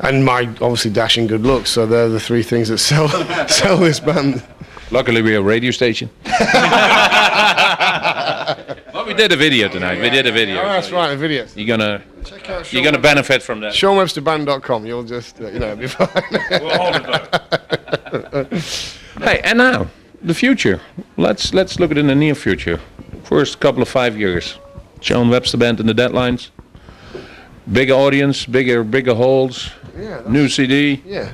And 0.00 0.24
my 0.24 0.40
obviously 0.60 0.90
dashing 0.90 1.28
good 1.28 1.42
looks, 1.42 1.70
so 1.70 1.86
they're 1.86 2.08
the 2.08 2.18
three 2.18 2.42
things 2.42 2.68
that 2.68 2.78
sell 2.90 3.08
sell 3.46 3.76
this 3.76 4.00
band. 4.00 4.42
Luckily, 4.90 5.22
we're 5.22 5.38
a 5.38 5.42
radio 5.42 5.70
station. 5.70 6.10
well, 8.92 9.06
we 9.06 9.14
did 9.14 9.32
a 9.32 9.36
video 9.36 9.68
tonight. 9.68 10.00
We 10.00 10.10
did 10.10 10.26
a 10.26 10.32
video. 10.32 10.60
Oh, 10.60 10.68
that's 10.68 10.90
right, 10.90 11.12
a 11.12 11.16
video. 11.16 11.46
You're 11.54 11.66
gonna 11.66 12.02
Check 12.24 12.50
out 12.50 12.72
you're 12.72 12.82
gonna 12.82 12.98
benefit 12.98 13.42
from 13.42 13.60
that. 13.60 13.72
SeanWebsterBand.com. 13.72 14.84
You'll 14.84 15.04
just, 15.04 15.40
uh, 15.40 15.48
you 15.48 15.58
know, 15.60 15.76
be 15.76 15.86
fine. 15.86 16.08
we'll 16.50 16.76
hold 16.76 16.96
it. 18.34 18.98
Hey, 19.20 19.40
and 19.44 19.58
now 19.58 19.86
the 20.24 20.34
future. 20.34 20.80
Let's 21.16 21.54
let's 21.54 21.78
look 21.78 21.90
at 21.90 21.98
in 21.98 22.06
the 22.06 22.14
near 22.14 22.34
future. 22.34 22.80
First 23.24 23.60
couple 23.60 23.82
of 23.82 23.88
five 23.88 24.18
years. 24.18 24.58
Sean 25.00 25.28
Webster 25.28 25.58
Band 25.58 25.80
and 25.80 25.88
the 25.88 25.94
deadlines. 25.94 26.50
Bigger 27.70 27.94
audience, 27.94 28.46
bigger 28.46 28.82
bigger 28.84 29.14
halls, 29.14 29.70
yeah, 29.96 30.22
new 30.26 30.48
CD. 30.48 31.02
yeah. 31.04 31.32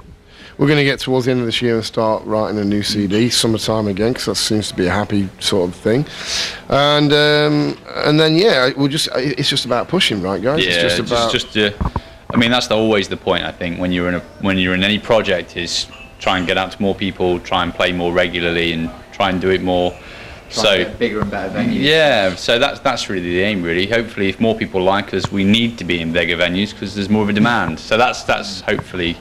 We're 0.59 0.67
going 0.67 0.77
to 0.77 0.85
get 0.85 1.01
towards 1.01 1.25
the 1.25 1.31
end 1.31 1.41
of 1.41 1.47
this 1.47 1.63
year 1.63 1.77
and 1.77 1.85
start 1.85 2.23
writing 2.27 2.59
a 2.59 2.65
new 2.65 2.83
CD, 2.83 3.31
summertime 3.31 3.89
again, 3.89 4.13
because 4.13 4.27
that 4.27 4.35
seems 4.35 4.69
to 4.69 4.75
be 4.75 4.89
a 4.89 4.91
happy 4.91 5.31
sort 5.39 5.71
of 5.71 5.75
thing. 5.75 6.05
And 6.69 7.11
um, 7.15 7.79
and 8.05 8.21
then 8.21 8.35
yeah, 8.35 8.71
we'll 8.77 8.89
just 8.89 9.09
it's 9.15 9.49
just 9.49 9.65
about 9.65 9.89
pushing, 9.89 10.21
right, 10.21 10.43
guys? 10.43 10.63
Yeah, 10.63 10.73
it's 10.73 10.97
just 10.97 11.11
about 11.11 11.33
just, 11.33 11.57
uh, 11.57 11.71
I 12.29 12.37
mean, 12.37 12.51
that's 12.51 12.67
the, 12.67 12.77
always 12.77 13.09
the 13.09 13.17
point. 13.17 13.43
I 13.45 13.53
think 13.53 13.81
when 13.81 13.91
you're 13.91 14.09
in 14.09 14.17
a 14.17 14.21
when 14.43 14.59
you're 14.59 14.75
in 14.75 14.85
any 14.85 14.99
project 14.99 15.57
is 15.57 15.87
try 16.21 16.39
and 16.39 16.47
get 16.47 16.57
out 16.57 16.71
to 16.73 16.81
more 16.81 16.95
people, 16.95 17.41
try 17.41 17.63
and 17.65 17.75
play 17.75 17.93
more 17.93 18.13
regularly, 18.13 18.73
and 18.73 18.91
try 19.13 19.31
and 19.31 19.41
do 19.41 19.51
it 19.51 19.63
more. 19.63 19.93
So 20.51 20.93
bigger 20.99 21.21
and 21.21 21.31
better 21.31 21.53
venues. 21.55 21.81
yeah, 21.81 22.35
so 22.35 22.59
that's 22.59 22.81
that's 22.81 23.09
really 23.09 23.31
the 23.31 23.43
aim. 23.43 23.63
Really, 23.63 23.87
hopefully, 23.87 24.29
if 24.29 24.41
more 24.41 24.57
people 24.57 24.83
like 24.83 25.15
us, 25.15 25.31
we 25.31 25.45
need 25.45 25.79
to 25.79 25.85
be 25.85 26.01
in 26.01 26.13
bigger 26.13 26.37
venues 26.37 26.73
because 26.73 26.95
there's 26.95 27.09
more 27.09 27.23
of 27.23 27.29
a 27.29 27.33
demand. 27.33 27.79
So 27.79 27.97
that's 27.97 28.25
that's 28.25 28.61
hopefully. 28.61 29.17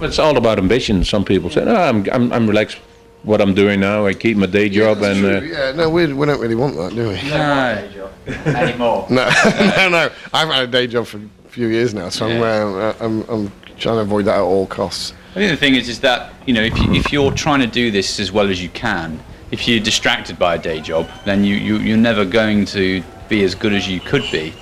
It's 0.00 0.18
all 0.18 0.36
about 0.36 0.58
ambition. 0.58 1.04
Some 1.04 1.24
people 1.24 1.50
say, 1.50 1.64
"No, 1.64 1.74
I'm 1.76 2.06
I'm, 2.12 2.32
I'm 2.32 2.46
relaxed. 2.48 2.78
What 3.22 3.40
I'm 3.40 3.54
doing 3.54 3.78
now, 3.78 4.04
I 4.06 4.14
keep 4.14 4.36
my 4.36 4.46
day 4.46 4.68
job 4.68 4.98
That's 4.98 5.16
and." 5.16 5.26
Uh, 5.26 5.40
yeah, 5.42 5.72
no, 5.72 5.88
we, 5.88 6.12
we 6.12 6.26
don't 6.26 6.40
really 6.40 6.56
want 6.56 6.74
that, 6.74 6.92
do 6.92 7.08
we? 7.10 7.22
No. 7.30 8.58
anymore. 8.58 9.06
No, 9.10 9.30
no, 9.76 9.88
no. 9.88 10.10
I've 10.32 10.48
had 10.48 10.64
a 10.64 10.66
day 10.66 10.88
job 10.88 11.06
for 11.06 11.18
a 11.18 11.48
few 11.48 11.68
years 11.68 11.94
now, 11.94 12.08
so 12.08 12.26
I'm, 12.26 12.42
uh, 12.42 12.94
I'm, 12.98 13.22
I'm 13.28 13.52
trying 13.78 13.94
to 13.96 14.00
avoid 14.00 14.24
that 14.24 14.38
at 14.38 14.40
all 14.40 14.66
costs. 14.66 15.14
I 15.32 15.36
think 15.36 15.50
the 15.50 15.56
thing 15.56 15.76
is, 15.76 15.88
is 15.88 16.00
that 16.00 16.34
you 16.46 16.52
know, 16.52 16.60
if 16.60 16.78
you, 16.78 16.92
if 16.92 17.10
you're 17.10 17.32
trying 17.32 17.60
to 17.60 17.66
do 17.66 17.90
this 17.90 18.20
as 18.20 18.30
well 18.30 18.50
as 18.50 18.62
you 18.62 18.68
can, 18.68 19.18
if 19.50 19.66
you're 19.66 19.80
distracted 19.80 20.38
by 20.38 20.56
a 20.56 20.58
day 20.58 20.78
job, 20.78 21.08
then 21.24 21.42
you, 21.42 21.56
you 21.56 21.78
you're 21.78 21.96
never 21.96 22.26
going 22.26 22.66
to 22.66 23.02
be 23.30 23.42
as 23.42 23.54
good 23.54 23.72
as 23.72 23.88
you 23.88 23.98
could 23.98 24.24
be. 24.30 24.52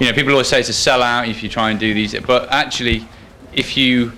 You 0.00 0.06
know, 0.06 0.14
people 0.14 0.32
always 0.32 0.48
say 0.48 0.60
it's 0.60 0.70
a 0.70 0.72
sellout 0.72 1.28
if 1.28 1.42
you 1.42 1.50
try 1.50 1.70
and 1.70 1.78
do 1.78 1.92
these, 1.92 2.18
but 2.20 2.50
actually, 2.50 3.06
if 3.52 3.76
you 3.76 4.12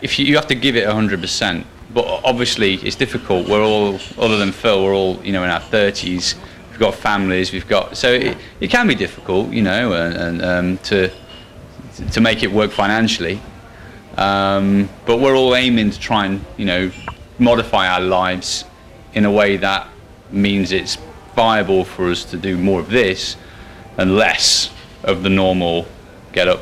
if 0.00 0.20
you, 0.20 0.24
you 0.24 0.36
have 0.36 0.46
to 0.46 0.54
give 0.54 0.76
it 0.76 0.86
hundred 0.86 1.20
percent. 1.20 1.66
But 1.92 2.04
obviously, 2.22 2.74
it's 2.74 2.94
difficult. 2.94 3.48
We're 3.48 3.64
all, 3.64 3.98
other 4.18 4.38
than 4.38 4.52
Phil, 4.52 4.84
we're 4.84 4.94
all 4.94 5.20
you 5.24 5.32
know 5.32 5.42
in 5.42 5.50
our 5.50 5.58
thirties. 5.58 6.36
We've 6.70 6.78
got 6.78 6.94
families. 6.94 7.52
We've 7.52 7.66
got 7.66 7.96
so 7.96 8.12
it, 8.12 8.38
it 8.60 8.70
can 8.70 8.86
be 8.86 8.94
difficult, 8.94 9.50
you 9.50 9.62
know, 9.62 9.94
and, 9.94 10.14
and 10.14 10.42
um, 10.42 10.78
to 10.84 11.10
to 12.12 12.20
make 12.20 12.44
it 12.44 12.52
work 12.52 12.70
financially. 12.70 13.40
Um, 14.16 14.88
but 15.06 15.18
we're 15.18 15.36
all 15.36 15.54
aiming 15.54 15.90
to 15.90 15.98
try 15.98 16.26
and, 16.26 16.44
you 16.56 16.64
know, 16.66 16.90
modify 17.38 17.88
our 17.88 18.00
lives 18.00 18.64
in 19.14 19.24
a 19.24 19.30
way 19.30 19.56
that 19.56 19.88
means 20.30 20.72
it's 20.72 20.98
viable 21.34 21.84
for 21.84 22.10
us 22.10 22.24
to 22.24 22.36
do 22.36 22.58
more 22.58 22.80
of 22.80 22.90
this 22.90 23.36
and 23.96 24.16
less 24.16 24.70
of 25.04 25.22
the 25.22 25.30
normal 25.30 25.86
get 26.32 26.48
up, 26.48 26.60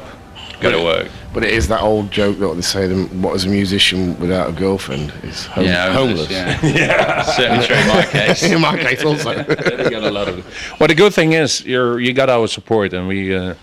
go 0.61 0.71
to 0.71 0.83
work. 0.83 1.09
But 1.35 1.45
it 1.45 1.53
is 1.53 1.69
that 1.69 1.83
old 1.83 2.11
joke 2.11 2.39
that 2.39 2.55
they 2.55 2.63
say, 2.63 2.89
what 3.05 3.35
is 3.37 3.45
a 3.45 3.49
musician 3.49 4.19
without 4.19 4.49
a 4.49 4.53
girlfriend? 4.53 5.13
Is 5.23 5.45
home, 5.47 5.65
Yeah, 5.67 5.93
homeless. 5.93 6.31
Yeah, 6.31 7.23
certainly 7.23 7.67
true 7.67 7.77
in 7.77 7.89
my 7.89 8.05
case. 8.11 8.43
In 8.43 8.61
my 8.61 8.79
case 8.79 9.05
also. 9.05 9.35
well, 9.37 10.89
the 10.89 10.95
good 10.97 11.13
thing 11.13 11.33
is 11.33 11.65
you're 11.65 12.01
you 12.01 12.13
got 12.15 12.31
our 12.31 12.49
support, 12.49 12.95
and 12.95 13.07
we 13.07 13.35
uh, 13.35 13.55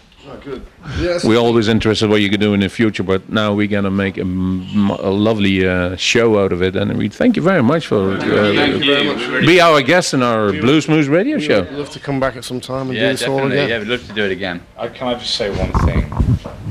yes. 0.99 1.23
we're 1.23 1.37
always 1.37 1.67
interested 1.67 2.09
what 2.09 2.21
you 2.21 2.29
can 2.29 2.39
do 2.39 2.53
in 2.53 2.59
the 2.59 2.69
future. 2.69 3.03
But 3.03 3.29
now 3.29 3.53
we're 3.53 3.67
gonna 3.67 3.91
make 3.91 4.17
a 4.17 4.23
lovely 4.23 5.67
uh, 5.67 5.95
show 5.95 6.43
out 6.43 6.51
of 6.51 6.61
it, 6.61 6.75
and 6.75 6.97
we 6.97 7.09
thank 7.09 7.35
you 7.35 7.41
very 7.41 7.63
much 7.63 7.87
for 7.87 8.13
uh, 8.13 9.41
be 9.45 9.61
our 9.61 9.81
guest 9.81 10.13
in 10.13 10.23
our 10.23 10.51
Bluesmoose 10.51 11.09
radio 11.09 11.39
show. 11.39 11.61
I'd 11.61 11.71
love 11.71 11.89
to 11.91 11.99
come 11.99 12.19
back 12.19 12.35
at 12.35 12.43
some 12.43 12.59
time 12.59 12.89
and 12.89 12.97
Yeah, 12.97 13.11
do 13.11 13.17
this 13.17 13.27
all 13.27 13.45
again. 13.45 13.69
Yeah, 13.69 13.79
we'd 13.79 13.87
love 13.87 14.07
to 14.07 14.13
do 14.13 14.23
it 14.25 14.31
again. 14.31 14.61
I, 14.77 14.87
can 14.87 15.07
I 15.07 15.13
just 15.15 15.35
say 15.35 15.49
one 15.49 15.71
thing? 15.85 16.11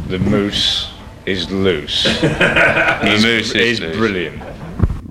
The 0.09 0.19
moose 0.19 0.93
is 1.27 1.51
loose. 1.51 2.05
the 2.21 3.19
moose 3.23 3.55
is 3.55 3.81
loose. 3.81 3.97
brilliant. 3.97 4.54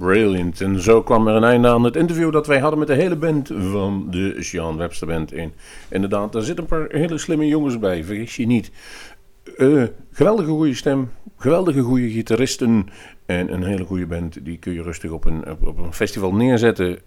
Brilliant. 0.03 0.61
En 0.61 0.81
zo 0.81 1.03
kwam 1.03 1.27
er 1.27 1.35
een 1.35 1.43
einde 1.43 1.67
aan 1.67 1.83
het 1.83 1.95
interview 1.95 2.31
dat 2.31 2.47
wij 2.47 2.59
hadden 2.59 2.79
met 2.79 2.87
de 2.87 2.93
hele 2.93 3.15
band 3.15 3.51
van 3.71 4.07
de 4.09 4.35
Sean 4.39 4.77
Webster 4.77 5.07
Band. 5.07 5.33
in. 5.33 5.53
inderdaad, 5.89 6.31
daar 6.31 6.41
zitten 6.41 6.63
een 6.63 6.69
paar 6.69 6.99
hele 6.99 7.17
slimme 7.17 7.47
jongens 7.47 7.79
bij, 7.79 8.03
vergis 8.03 8.35
je 8.35 8.45
niet. 8.45 8.71
Eh, 9.57 9.83
geweldige 10.11 10.49
goede 10.49 10.73
stem, 10.73 11.11
geweldige 11.37 11.81
goede 11.81 12.09
gitaristen 12.09 12.87
en 13.25 13.53
een 13.53 13.63
hele 13.63 13.83
goede 13.83 14.05
band. 14.05 14.45
Die 14.45 14.57
kun 14.57 14.73
je 14.73 14.81
rustig 14.81 15.11
op 15.11 15.25
een, 15.25 15.49
op, 15.49 15.67
op 15.67 15.77
een 15.77 15.93
festival 15.93 16.33
neerzetten. 16.33 16.99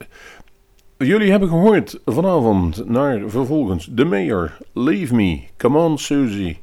Jullie 0.99 1.30
hebben 1.30 1.49
gehoord 1.49 2.01
vanavond 2.05 2.88
naar 2.88 3.22
vervolgens 3.26 3.90
The 3.94 4.05
Mayor, 4.05 4.57
Leave 4.72 5.14
Me, 5.14 5.42
Come 5.57 5.78
On 5.78 5.99
Susie, 5.99 6.59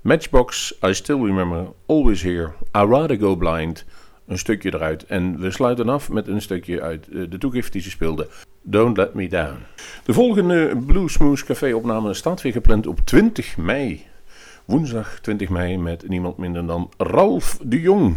Matchbox, 0.00 0.78
I 0.86 0.94
Still 0.94 1.24
Remember, 1.24 1.66
Always 1.86 2.22
Here, 2.22 2.52
I 2.76 2.84
Rather 2.84 3.18
Go 3.18 3.36
Blind, 3.36 3.84
een 4.28 4.38
stukje 4.38 4.74
eruit. 4.74 5.06
En 5.06 5.38
we 5.40 5.50
sluiten 5.50 5.88
af 5.88 6.10
met 6.10 6.28
een 6.28 6.42
stukje 6.42 6.82
uit 6.82 7.08
eh, 7.08 7.22
de 7.28 7.38
toegift 7.38 7.72
die 7.72 7.82
ze 7.82 7.90
speelden, 7.90 8.26
Don't 8.62 8.96
Let 8.96 9.14
Me 9.14 9.28
Down. 9.28 9.56
De 10.04 10.12
volgende 10.12 10.76
Bluesmoose 10.86 11.44
Café 11.44 11.74
opname 11.74 12.14
staat 12.14 12.42
weer 12.42 12.52
gepland 12.52 12.86
op 12.86 13.00
20 13.04 13.56
mei. 13.56 14.06
Woensdag 14.64 15.18
20 15.20 15.48
mei 15.48 15.78
met 15.78 16.08
niemand 16.08 16.36
minder 16.36 16.66
dan 16.66 16.90
Ralf 16.96 17.58
de 17.62 17.80
Jong. 17.80 18.16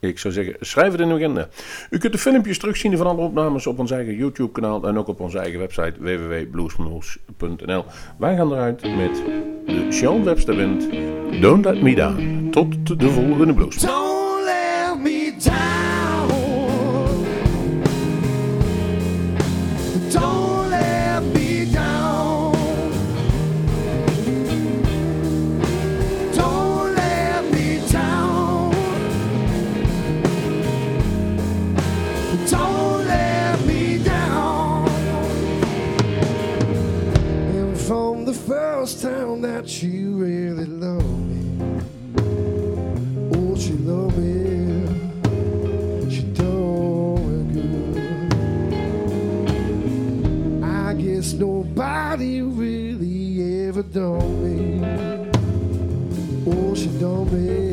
Ik 0.00 0.18
zou 0.18 0.34
zeggen, 0.34 0.56
schrijf 0.60 0.92
het 0.92 1.00
in 1.00 1.08
uw 1.08 1.14
agenda. 1.16 1.48
U 1.90 1.98
kunt 1.98 2.12
de 2.12 2.18
filmpjes 2.18 2.58
terugzien 2.58 2.96
van 2.96 3.06
alle 3.06 3.20
opnames 3.20 3.66
op 3.66 3.78
ons 3.78 3.90
eigen 3.90 4.14
YouTube-kanaal 4.14 4.88
en 4.88 4.98
ook 4.98 5.08
op 5.08 5.20
onze 5.20 5.38
eigen 5.38 5.58
website 5.58 5.94
www.bluesmoose.nl. 5.98 7.84
Wij 8.18 8.36
gaan 8.36 8.52
eruit 8.52 8.96
met 8.96 9.22
de 9.66 9.86
Sean 9.88 10.24
Webster 10.24 10.56
Band. 10.56 10.88
Don't 11.40 11.64
Let 11.64 11.82
Me 11.82 11.94
Down. 11.94 12.48
Tot 12.50 12.98
de 13.00 13.10
volgende 13.10 13.54
Blues. 13.54 14.09
First 38.80 39.02
time 39.02 39.42
that 39.42 39.82
you 39.82 40.16
really 40.16 40.64
loved 40.64 41.04
me. 41.04 41.82
Oh, 43.34 43.54
she 43.54 43.74
love 43.74 44.16
me. 44.16 44.86
She 46.10 46.22
done 46.32 47.52
good. 47.52 47.84
I 50.64 50.94
guess 50.94 51.34
nobody 51.34 52.40
really 52.40 53.66
ever 53.68 53.82
done 53.82 54.42
me. 54.44 54.80
Oh, 56.46 56.74
she 56.74 56.86
done 56.98 57.28
me. 57.34 57.69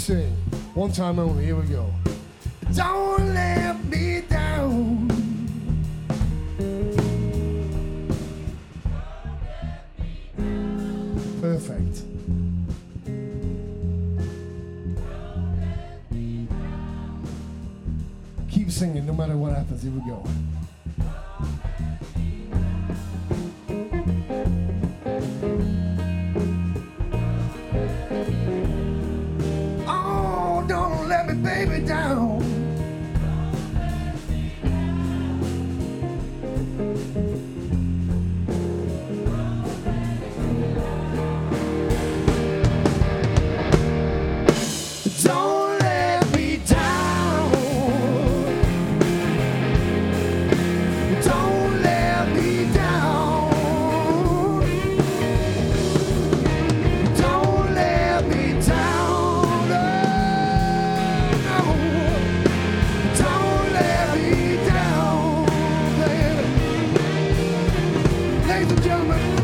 Sing. 0.00 0.32
One 0.74 0.92
time 0.92 1.18
only. 1.18 1.44
Here 1.44 1.56
we 1.56 1.66
go. 1.66 1.99
Ladies 68.70 68.86
and 68.86 68.92
gentlemen, 68.92 69.36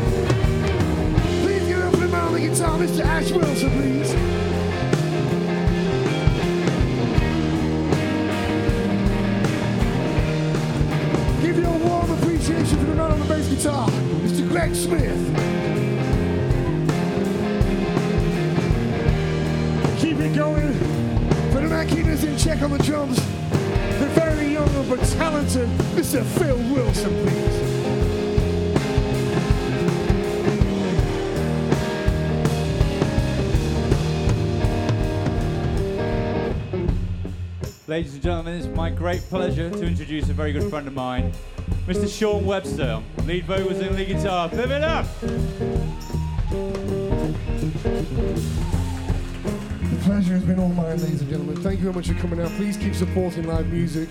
please 1.41 1.67
give 1.67 1.83
up 1.83 1.91
for 1.91 1.97
the 1.99 2.39
guitar, 2.39 2.79
Mr. 2.79 3.03
Ash 3.03 3.29
Wilson, 3.29 3.71
please. 3.71 4.11
Give 11.41 11.57
you 11.57 11.65
a 11.65 11.77
warm 11.89 12.09
appreciation 12.11 12.77
for 12.79 12.85
the 12.85 12.95
man 12.95 13.11
on 13.11 13.19
the 13.19 13.25
bass 13.25 13.49
guitar, 13.49 13.89
Mr. 13.89 14.47
Greg 14.47 14.73
Smith. 14.73 15.19
Keep 19.99 20.19
it 20.19 20.35
going 20.37 20.73
for 21.51 21.59
the 21.59 21.67
man 21.67 21.85
keeping 21.85 22.11
us 22.11 22.23
in 22.23 22.37
check 22.37 22.61
on 22.61 22.71
the 22.71 22.77
drums. 22.77 23.17
The 23.17 24.07
very 24.15 24.53
young 24.53 24.69
but 24.87 25.03
talented 25.03 25.67
Mr. 25.97 26.23
Phil 26.23 26.46
Ladies 37.89 38.15
and 38.15 38.21
gentlemen, 38.21 38.55
it's 38.55 38.67
my 38.75 38.89
great 38.89 39.21
pleasure 39.29 39.69
to 39.69 39.85
introduce 39.85 40.27
a 40.27 40.33
very 40.33 40.51
good 40.51 40.69
friend 40.69 40.89
of 40.89 40.93
mine, 40.93 41.31
Mr. 41.85 42.05
Sean 42.05 42.45
Webster, 42.45 43.01
lead 43.23 43.45
vocals 43.45 43.79
and 43.79 43.95
lead 43.95 44.09
guitar. 44.09 44.49
Live 44.49 44.71
it 44.71 44.83
up! 44.83 45.05
The 45.21 45.29
pleasure 50.03 50.33
has 50.33 50.43
been 50.43 50.59
all 50.59 50.67
mine, 50.67 51.01
ladies 51.01 51.21
and 51.21 51.29
gentlemen. 51.29 51.55
Thank 51.63 51.77
you 51.79 51.83
very 51.83 51.95
much 51.95 52.09
for 52.09 52.15
coming 52.15 52.41
out. 52.41 52.49
Please 52.57 52.75
keep 52.75 52.93
supporting 52.93 53.47
live 53.47 53.71
music. 53.71 54.09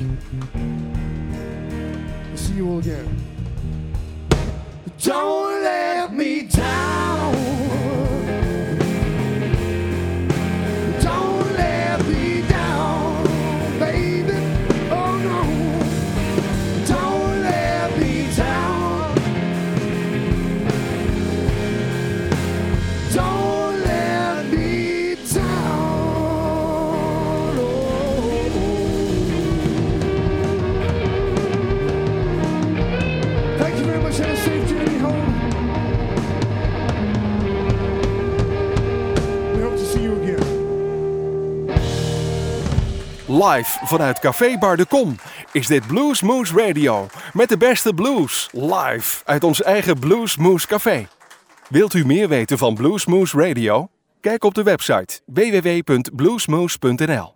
We'll 0.54 2.36
see 2.38 2.54
you 2.54 2.70
all 2.70 2.78
again. 2.78 3.14
Live 43.46 43.78
vanuit 43.84 44.18
Café 44.18 44.58
Bar 44.58 44.76
de 44.76 44.86
Kom 44.86 45.16
is 45.52 45.66
dit 45.66 45.86
Blues 45.86 46.22
Moose 46.22 46.66
Radio. 46.66 47.06
Met 47.32 47.48
de 47.48 47.56
beste 47.56 47.94
blues. 47.94 48.48
Live 48.52 49.22
uit 49.24 49.44
ons 49.44 49.62
eigen 49.62 49.98
Blues 49.98 50.36
Moose 50.36 50.66
Café. 50.66 51.06
Wilt 51.68 51.94
u 51.94 52.06
meer 52.06 52.28
weten 52.28 52.58
van 52.58 52.74
Blues 52.74 53.06
Moose 53.06 53.38
Radio? 53.38 53.88
Kijk 54.20 54.44
op 54.44 54.54
de 54.54 54.62
website 54.62 55.20
www.bluesmoose.nl 55.26 57.35